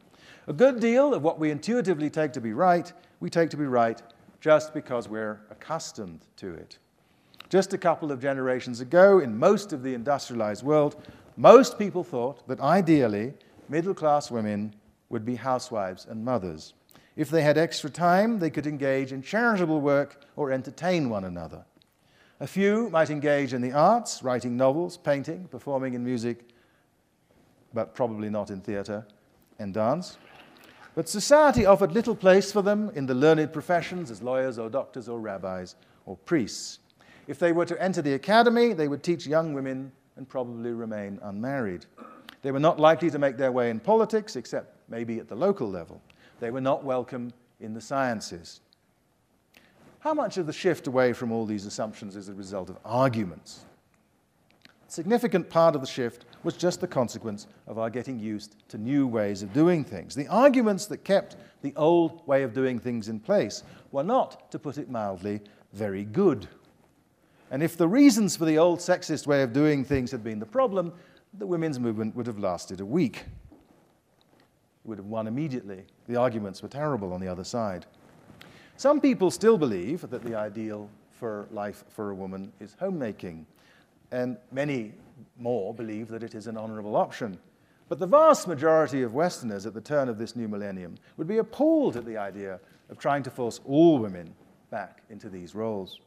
[0.46, 3.66] A good deal of what we intuitively take to be right, we take to be
[3.66, 4.00] right
[4.40, 6.78] just because we're accustomed to it.
[7.48, 11.02] Just a couple of generations ago, in most of the industrialized world,
[11.36, 13.34] most people thought that ideally
[13.68, 14.72] middle class women
[15.08, 16.74] would be housewives and mothers.
[17.18, 21.64] If they had extra time, they could engage in charitable work or entertain one another.
[22.38, 26.48] A few might engage in the arts, writing novels, painting, performing in music,
[27.74, 29.04] but probably not in theatre
[29.58, 30.16] and dance.
[30.94, 35.08] But society offered little place for them in the learned professions as lawyers or doctors
[35.08, 35.74] or rabbis
[36.06, 36.78] or priests.
[37.26, 41.18] If they were to enter the academy, they would teach young women and probably remain
[41.24, 41.84] unmarried.
[42.42, 45.68] They were not likely to make their way in politics, except maybe at the local
[45.68, 46.00] level.
[46.40, 48.60] They were not welcome in the sciences.
[50.00, 53.64] How much of the shift away from all these assumptions is a result of arguments?
[54.88, 58.78] A significant part of the shift was just the consequence of our getting used to
[58.78, 60.14] new ways of doing things.
[60.14, 64.58] The arguments that kept the old way of doing things in place were not, to
[64.58, 65.40] put it mildly,
[65.72, 66.48] very good.
[67.50, 70.46] And if the reasons for the old sexist way of doing things had been the
[70.46, 70.92] problem,
[71.36, 73.24] the women's movement would have lasted a week.
[74.88, 75.84] Would have won immediately.
[76.06, 77.84] The arguments were terrible on the other side.
[78.78, 83.46] Some people still believe that the ideal for life for a woman is homemaking,
[84.12, 84.94] and many
[85.36, 87.38] more believe that it is an honorable option.
[87.90, 91.36] But the vast majority of Westerners at the turn of this new millennium would be
[91.36, 92.58] appalled at the idea
[92.88, 94.34] of trying to force all women
[94.70, 96.00] back into these roles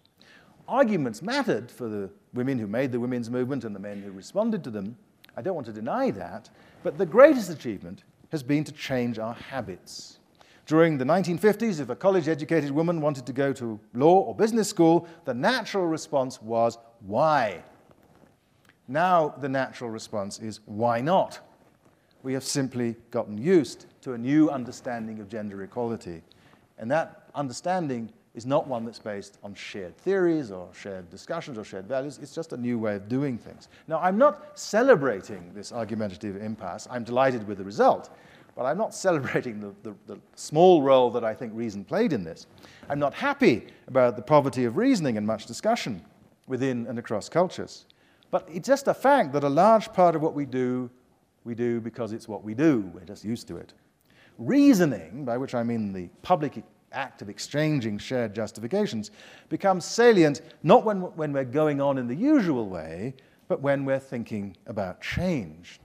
[0.67, 4.63] arguments mattered for the women who made the women's movement and the men who responded
[4.63, 4.95] to them.
[5.35, 6.49] I don't want to deny that.
[6.83, 10.19] But the greatest achievement has been to change our habits.
[10.65, 14.69] During the 1950s, if a college educated woman wanted to go to law or business
[14.69, 17.63] school, the natural response was, why?
[18.87, 21.39] Now, the natural response is, why not?
[22.23, 26.21] We have simply gotten used to a new understanding of gender equality.
[26.77, 31.63] And that understanding is not one that's based on shared theories or shared discussions or
[31.63, 32.17] shared values.
[32.21, 33.67] It's just a new way of doing things.
[33.87, 36.87] Now, I'm not celebrating this argumentative impasse.
[36.89, 38.09] I'm delighted with the result.
[38.55, 42.23] But I'm not celebrating the, the, the, small role that I think reason played in
[42.23, 42.47] this.
[42.89, 46.01] I'm not happy about the poverty of reasoning and much discussion
[46.47, 47.85] within and across cultures.
[48.29, 50.89] But it's just a fact that a large part of what we do,
[51.43, 52.89] we do because it's what we do.
[52.93, 53.73] We're just used to it.
[54.37, 59.11] Reasoning, by which I mean the public act of exchanging shared justifications
[59.49, 63.13] becomes salient not when, when we're going on in the usual way,
[63.47, 65.79] but when we're thinking about change.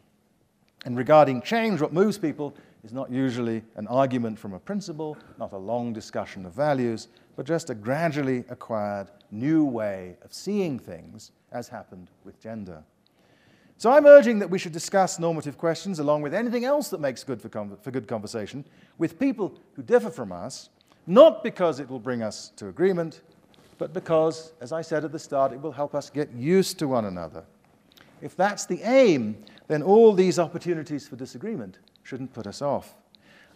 [0.85, 2.55] And regarding change, what moves people
[2.85, 7.45] is not usually an argument from a principle, not a long discussion of values, but
[7.45, 12.83] just a gradually acquired new way of seeing things, as happened with gender.
[13.79, 17.25] So I'm urging that we should discuss normative questions along with anything else that makes
[17.25, 17.51] good for,
[17.83, 18.65] for good conversation
[18.97, 20.71] with people who differ from us,
[21.07, 23.23] not because it will bring us to agreement,
[23.79, 26.89] but because, as I said at the start, it will help us get used to
[26.89, 27.45] one another.
[28.23, 29.37] If that's the aim,
[29.69, 32.95] then all these opportunities for disagreement shouldn't put us off.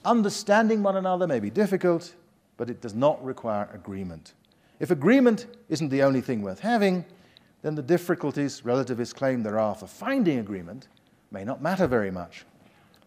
[0.04, 2.14] Understanding one another may be difficult,
[2.56, 4.34] but it does not require agreement.
[4.78, 7.04] If agreement isn't the only thing worth having,
[7.62, 10.88] then the difficulties relativists claim there are for finding agreement
[11.30, 12.44] may not matter very much.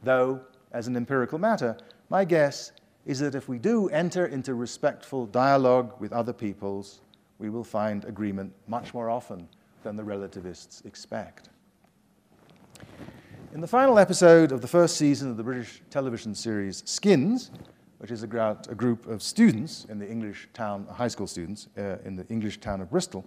[0.03, 0.41] Though,
[0.71, 1.77] as an empirical matter,
[2.09, 2.71] my guess
[3.05, 7.01] is that if we do enter into respectful dialogue with other peoples,
[7.37, 9.47] we will find agreement much more often
[9.83, 11.49] than the relativists expect.
[13.53, 17.51] In the final episode of the first season of the British television series Skins,
[17.97, 21.97] which is about a, group of students in the English town, high school students uh,
[22.05, 23.25] in the English town of Bristol,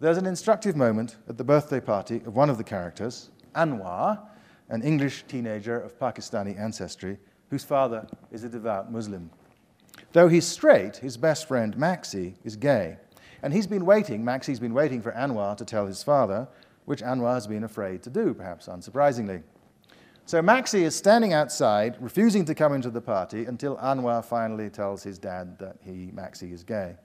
[0.00, 4.18] there's an instructive moment at the birthday party of one of the characters, Anwar,
[4.70, 7.18] an English teenager of Pakistani ancestry
[7.50, 9.30] whose father is a devout Muslim.
[10.12, 12.96] Though he's straight, his best friend Maxxie is gay.
[13.42, 16.48] And he's been waiting, Maxxie's been waiting for Anwar to tell his father,
[16.84, 19.42] which Anwar has been afraid to do, perhaps unsurprisingly.
[20.26, 25.02] So Maxxie is standing outside, refusing to come into the party until Anwar finally tells
[25.02, 26.96] his dad that he, Maxxie, is gay.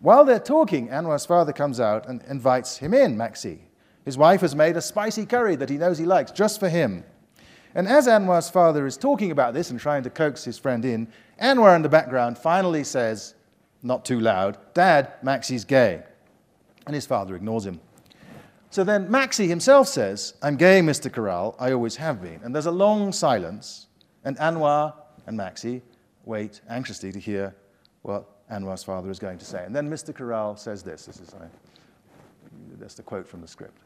[0.00, 3.60] While they're talking, Anwar's father comes out and invites him in, Maxxie.
[4.04, 7.04] His wife has made a spicy curry that he knows he likes just for him.
[7.74, 11.08] And as Anwar's father is talking about this and trying to coax his friend in,
[11.40, 13.34] Anwar in the background finally says,
[13.82, 16.02] not too loud, Dad, Maxxie's gay.
[16.86, 17.80] And his father ignores him.
[18.70, 21.10] So then Maxxie himself says, I'm gay, Mr.
[21.10, 22.40] Kharral, I always have been.
[22.42, 23.86] And there's a long silence,
[24.24, 24.94] and Anwar
[25.26, 25.80] and Maxxie
[26.24, 27.54] wait anxiously to hear
[28.02, 29.64] what Anwar's father is going to say.
[29.64, 30.12] And then Mr.
[30.12, 31.06] Kharral says this.
[31.06, 31.46] This is I,
[32.78, 33.78] that's the quote from the script.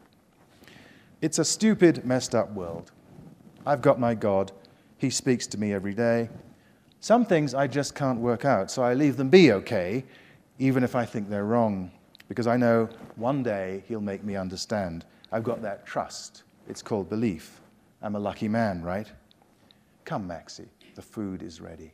[1.20, 2.90] It's a stupid, messed up world.
[3.64, 4.50] I've got my God.
[4.98, 6.28] He speaks to me every day.
[7.00, 10.04] Some things I just can't work out, so I leave them be okay,
[10.58, 11.90] even if I think they're wrong,
[12.28, 15.04] because I know one day He'll make me understand.
[15.30, 16.42] I've got that trust.
[16.68, 17.60] It's called belief.
[18.02, 19.10] I'm a lucky man, right?
[20.04, 21.92] Come, Maxxie, the food is ready.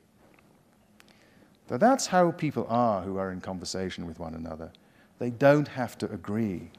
[1.69, 4.73] But that's how people are who are in conversation with one another.
[5.19, 6.71] They don't have to agree.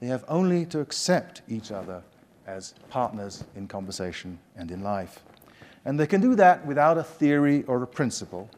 [0.00, 2.02] They have only to accept each other
[2.46, 5.24] as partners in conversation and in life.
[5.84, 8.48] And they can do that without a theory or a principle,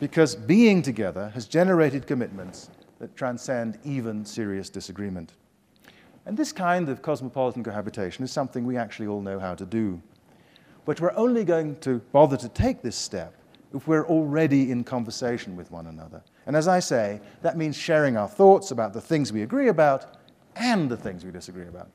[0.00, 5.32] because being together has generated commitments that transcend even serious disagreement.
[6.26, 10.00] And this kind of cosmopolitan cohabitation is something we actually all know how to do.
[10.84, 13.34] But we're only going to bother to take this step
[13.74, 16.22] if we're already in conversation with one another.
[16.46, 20.18] And as I say, that means sharing our thoughts about the things we agree about
[20.56, 21.88] and the things we disagree about.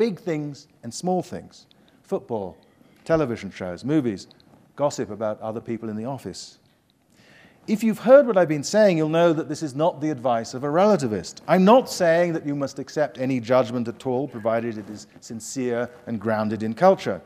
[0.00, 1.66] Big things and small things
[2.04, 2.56] football,
[3.04, 4.28] television shows, movies,
[4.74, 6.58] gossip about other people in the office.
[7.66, 10.54] If you've heard what I've been saying, you'll know that this is not the advice
[10.54, 11.42] of a relativist.
[11.46, 15.90] I'm not saying that you must accept any judgment at all, provided it is sincere
[16.06, 17.20] and grounded in culture.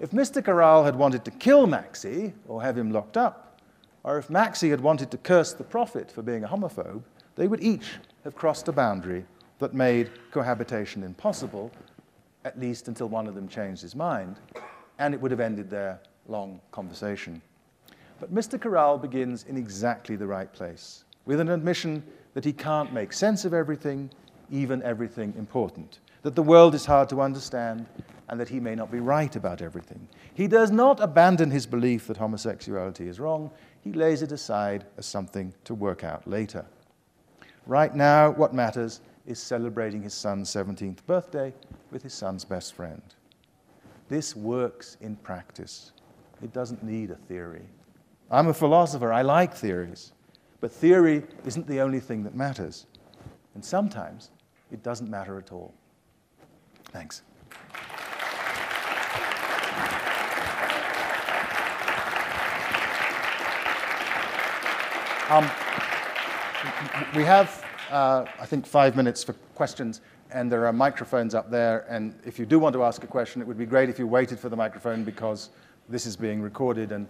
[0.00, 0.40] If Mr.
[0.40, 3.60] Kharral had wanted to kill Maxxie or have him locked up,
[4.04, 7.02] or if Maxxie had wanted to curse the prophet for being a homophobe,
[7.36, 9.26] they would each have crossed a boundary
[9.60, 11.70] that made cohabitation impossible,
[12.44, 14.36] at least until one of them changed his mind,
[14.98, 17.40] and it would have ended their long conversation.
[18.18, 18.58] But Mr.
[18.58, 22.02] Kharral begins in exactly the right place, with an admission
[22.34, 24.10] that he can't make sense of everything,
[24.50, 27.86] even everything important, that the world is hard to understand,
[28.28, 30.06] and that he may not be right about everything.
[30.32, 33.50] He does not abandon his belief that homosexuality is wrong,
[33.82, 36.64] he lays it aside as something to work out later.
[37.66, 39.00] Right now, what matters
[39.30, 41.54] is celebrating his son's 17th birthday
[41.90, 43.02] with his son's best friend.
[44.08, 45.92] This works in practice.
[46.42, 47.66] It doesn't need a theory.
[48.30, 50.12] I'm a philosopher, I like theories.
[50.60, 52.86] But theory isn't the only thing that matters.
[53.54, 54.30] And sometimes
[54.72, 55.72] it doesn't matter at all.
[56.86, 57.22] Thanks.
[65.30, 65.48] Um,
[67.14, 67.59] we have,
[67.90, 71.86] uh, I think, five minutes for questions, and there are microphones up there.
[71.88, 74.06] And if you do want to ask a question, it would be great if you
[74.06, 75.50] waited for the microphone because
[75.88, 77.06] this is being recorded, and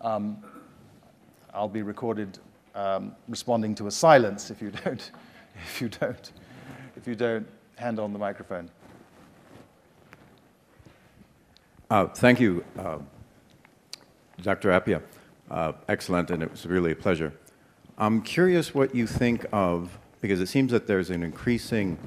[0.00, 0.38] um,
[1.54, 2.38] I'll be recorded
[2.74, 5.10] um, responding to a silence if you don't,
[5.64, 6.32] if you don't,
[6.96, 7.46] if you don't
[7.76, 8.70] hand on the microphone.
[11.90, 12.98] Uh, thank you, uh,
[14.42, 14.70] Dr.
[14.70, 15.02] Appiah.
[15.50, 17.32] Uh, excellent, and it was really a pleasure.
[17.98, 21.98] I'm curious what you think of, because it seems that there's an increasing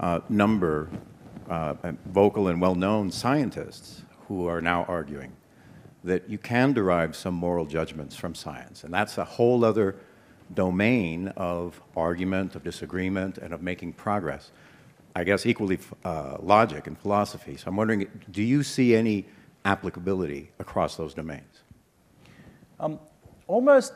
[0.00, 0.88] uh, number
[1.48, 1.74] uh,
[2.06, 5.32] vocal and well known scientists who are now arguing
[6.04, 8.84] that you can derive some moral judgments from science.
[8.84, 9.96] And that's a whole other
[10.54, 14.50] domain of argument, of disagreement, and of making progress.
[15.16, 17.56] I guess equally uh, logic and philosophy.
[17.56, 19.26] So I'm wondering do you see any
[19.64, 21.62] applicability across those domains?
[22.78, 23.00] Um,
[23.48, 23.94] almost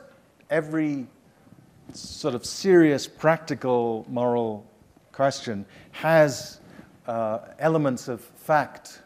[0.49, 1.07] every
[1.91, 4.65] sort of serious, practical, moral
[5.11, 6.59] question has
[7.07, 9.01] uh, elements of fact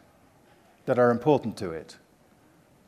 [0.86, 1.96] that are important to it.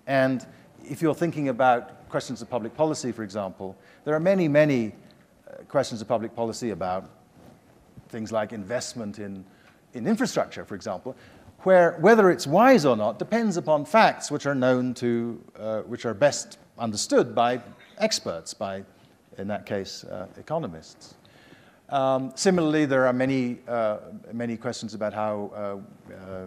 [0.07, 0.47] And
[0.85, 4.93] if you're thinking about questions of public policy, for example, there are many, many
[5.49, 7.11] uh, questions of public policy about
[8.09, 9.45] things like investment in,
[9.95, 11.17] in infrastructure, for example,
[11.61, 16.07] where whether it's wise or not depends upon facts which are known to, uh, which
[16.07, 17.61] are best understood by
[17.99, 18.83] experts, by,
[19.41, 21.15] in that case, uh, economists.
[21.89, 23.99] Um, similarly, there are many, uh,
[24.33, 25.83] many questions about how,
[26.15, 26.47] uh,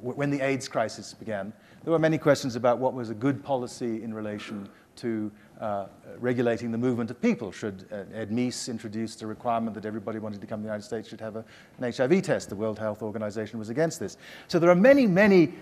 [0.00, 1.52] when the AIDS crisis began,
[1.84, 5.30] there were many questions about what was a good policy in relation to
[5.60, 5.86] uh,
[6.18, 7.52] regulating the movement of people.
[7.52, 10.84] Should uh, Ed Meese introduced a requirement that everybody wanting to come to the United
[10.84, 11.44] States should have a,
[11.80, 12.48] an HIV test?
[12.48, 14.16] The World Health Organization was against this.
[14.48, 15.54] So there are many, many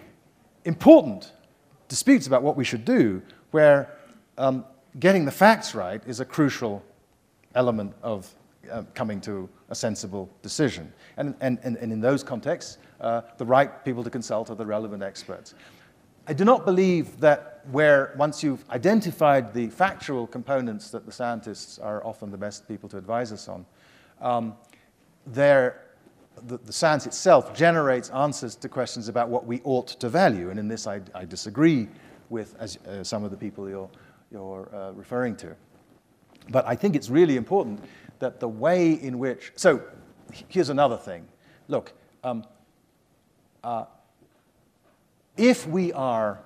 [0.65, 1.33] important
[1.89, 3.91] disputes about what we should do where
[4.39, 4.65] um,
[4.99, 6.83] getting the facts right is a crucial
[7.55, 8.33] element of
[8.71, 10.93] uh, coming to a sensible decision.
[11.17, 14.67] And, and, and, and in those contexts, uh, the right people to consult are the
[14.67, 15.55] relevant experts.
[16.29, 21.79] I do not believe that where once you've identified the factual components that the scientists
[21.79, 23.65] are often the best people to advise us on,
[24.21, 24.55] um,
[25.27, 30.51] the, the, science itself generates answers to questions about what we ought to value.
[30.51, 31.89] And in this, I, I disagree
[32.29, 33.91] with as, uh, some of the people you're,
[34.37, 35.57] you're uh, referring to.
[36.51, 37.81] But I think it's really important
[38.19, 39.83] that the way in which, so
[40.49, 41.27] here's another thing.
[41.69, 42.45] Look, um,
[43.65, 43.87] uh,
[45.37, 46.39] if we are,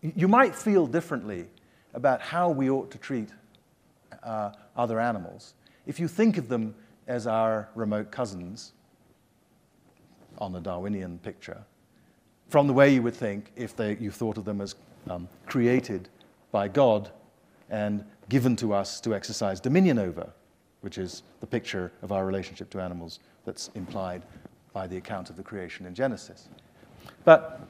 [0.00, 1.46] you might feel differently
[1.94, 3.28] about how we ought to treat
[4.22, 5.54] uh, other animals
[5.86, 6.74] if you think of them
[7.06, 8.72] as our remote cousins
[10.38, 11.62] on the Darwinian picture,
[12.48, 14.74] from the way you would think if they, you thought of them as
[15.10, 16.08] um, created
[16.52, 17.10] by God
[17.68, 20.30] and given to us to exercise dominion over,
[20.82, 24.22] which is the picture of our relationship to animals that's implied
[24.72, 26.48] by the account of the creation in Genesis.
[27.24, 27.60] But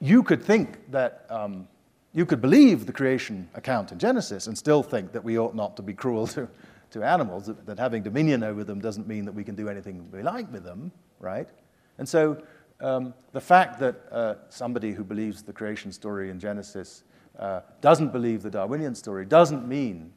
[0.00, 1.66] you could think that um,
[2.12, 5.76] you could believe the creation account in Genesis and still think that we ought not
[5.76, 6.48] to be cruel to,
[6.90, 10.08] to animals, that, that having dominion over them doesn't mean that we can do anything
[10.12, 11.48] we like with them, right?
[11.98, 12.42] And so
[12.80, 17.04] um, the fact that uh, somebody who believes the creation story in Genesis
[17.38, 20.12] uh, doesn't believe the Darwinian story doesn't mean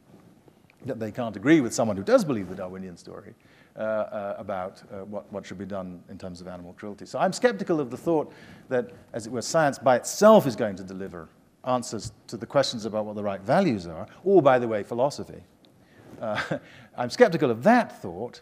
[0.84, 3.34] that they can't agree with someone who does believe the Darwinian story.
[3.76, 7.04] Uh, uh, about uh, what, what should be done in terms of animal cruelty.
[7.04, 8.32] So I'm skeptical of the thought
[8.70, 11.28] that, as it were, science by itself is going to deliver
[11.62, 15.42] answers to the questions about what the right values are, or, by the way, philosophy.
[16.22, 16.40] Uh,
[16.96, 18.40] I'm skeptical of that thought,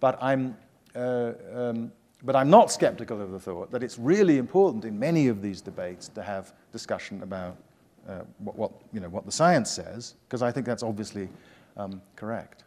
[0.00, 0.54] but I'm,
[0.94, 1.90] uh, um,
[2.22, 5.62] but I'm not skeptical of the thought that it's really important in many of these
[5.62, 7.56] debates to have discussion about
[8.08, 11.28] uh, what, what, you know, what the science says, because I think that's obviously
[11.76, 12.64] um, correct.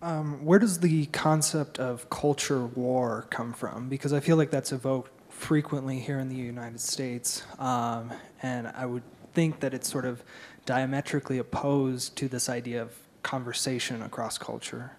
[0.00, 3.88] Um, where does the concept of culture war come from?
[3.88, 8.86] Because I feel like that's evoked frequently here in the United States, um, and I
[8.86, 9.02] would
[9.34, 10.22] think that it's sort of
[10.66, 12.92] diametrically opposed to this idea of
[13.22, 14.92] conversation across culture.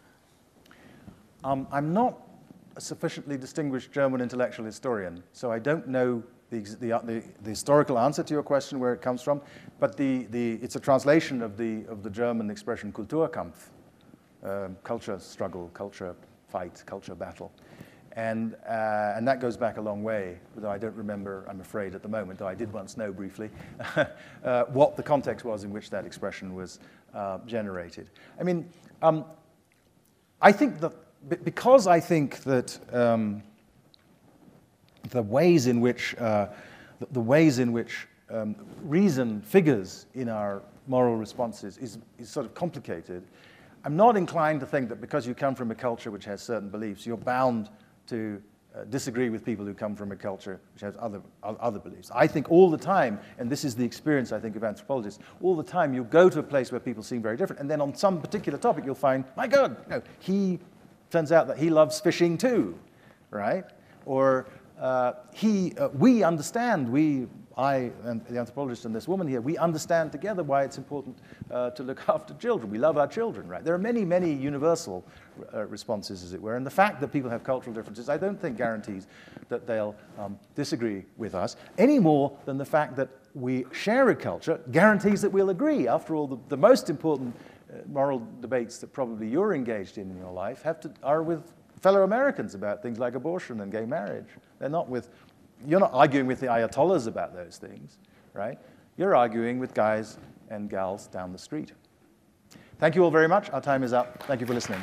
[1.43, 2.17] Um, I'm not
[2.79, 7.99] a sufficiently distinguished German intellectual historian, so I don't know the, the, the, the, historical
[7.99, 9.41] answer to your question where it comes from,
[9.81, 13.67] but the, the, it's a translation of the, of the German expression Kulturkampf,
[14.45, 16.15] um, culture struggle, culture
[16.47, 17.51] fight, culture battle.
[18.13, 21.95] And, uh, and that goes back a long way, though I don't remember, I'm afraid,
[21.95, 23.49] at the moment, though I did once know briefly,
[24.45, 26.79] uh, what the context was in which that expression was
[27.13, 28.09] uh, generated.
[28.39, 28.69] I mean,
[29.01, 29.25] um,
[30.41, 30.93] I think that
[31.27, 33.43] because I think that um,
[35.09, 36.47] the ways in which, uh,
[37.11, 42.53] the, ways in which um, reason figures in our moral responses is, is sort of
[42.53, 43.23] complicated,
[43.83, 46.69] I'm not inclined to think that because you come from a culture which has certain
[46.69, 47.69] beliefs, you're bound
[48.07, 48.41] to
[48.75, 52.11] uh, disagree with people who come from a culture which has other, other beliefs.
[52.13, 55.55] I think all the time, and this is the experience I think of anthropologists, all
[55.55, 57.95] the time you go to a place where people seem very different, and then on
[57.95, 60.59] some particular topic you'll find, my God, no, he
[61.09, 62.77] turns out that he loves fishing too,
[63.31, 63.65] right?
[64.05, 64.47] Or
[64.79, 67.27] uh, he, uh, we understand, we
[67.59, 71.17] I and the anthropologist and this woman here, we understand together why it's important
[71.51, 72.71] uh, to look after children.
[72.71, 73.63] We love our children, right?
[73.63, 75.03] There are many, many universal
[75.53, 78.39] uh, responses, as it were, and the fact that people have cultural differences, I don't
[78.39, 79.07] think guarantees
[79.49, 84.15] that they'll um, disagree with us any more than the fact that we share a
[84.15, 85.87] culture guarantees that we'll agree.
[85.87, 87.35] After all, the, the most important
[87.71, 91.53] Uh, moral debates that probably you're engaged in in your life have to, are with
[91.81, 94.27] fellow Americans about things like abortion and gay marriage.
[94.57, 95.09] They're not with,
[95.67, 97.97] you're not arguing with the Ayatollahs about those things,
[98.33, 98.57] right?
[98.97, 100.17] You're arguing with guys
[100.49, 101.73] and gals down the street.
[102.79, 103.49] Thank you all very much.
[103.51, 104.23] Our time is up.
[104.23, 104.81] Thank you for listening.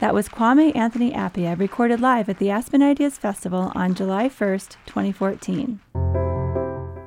[0.00, 4.76] That was Kwame Anthony Appiah, recorded live at the Aspen Ideas Festival on July 1st,
[4.86, 5.80] 2014.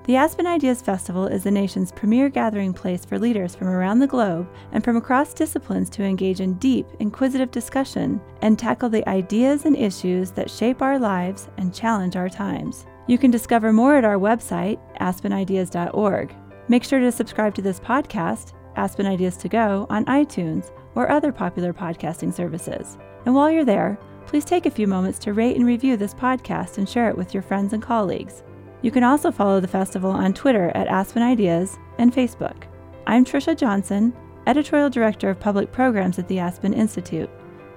[0.05, 4.07] The Aspen Ideas Festival is the nation's premier gathering place for leaders from around the
[4.07, 9.63] globe and from across disciplines to engage in deep, inquisitive discussion and tackle the ideas
[9.63, 12.85] and issues that shape our lives and challenge our times.
[13.07, 16.35] You can discover more at our website, aspenideas.org.
[16.67, 21.31] Make sure to subscribe to this podcast, Aspen Ideas to Go, on iTunes or other
[21.31, 22.97] popular podcasting services.
[23.25, 26.77] And while you're there, please take a few moments to rate and review this podcast
[26.77, 28.43] and share it with your friends and colleagues.
[28.83, 32.63] You can also follow the festival on Twitter at Aspen Ideas and Facebook.
[33.07, 34.13] I'm Trisha Johnson,
[34.45, 37.29] Editorial Director of Public Programs at the Aspen Institute.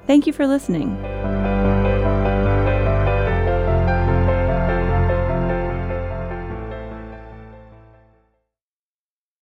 [0.08, 0.96] Thank you for listening.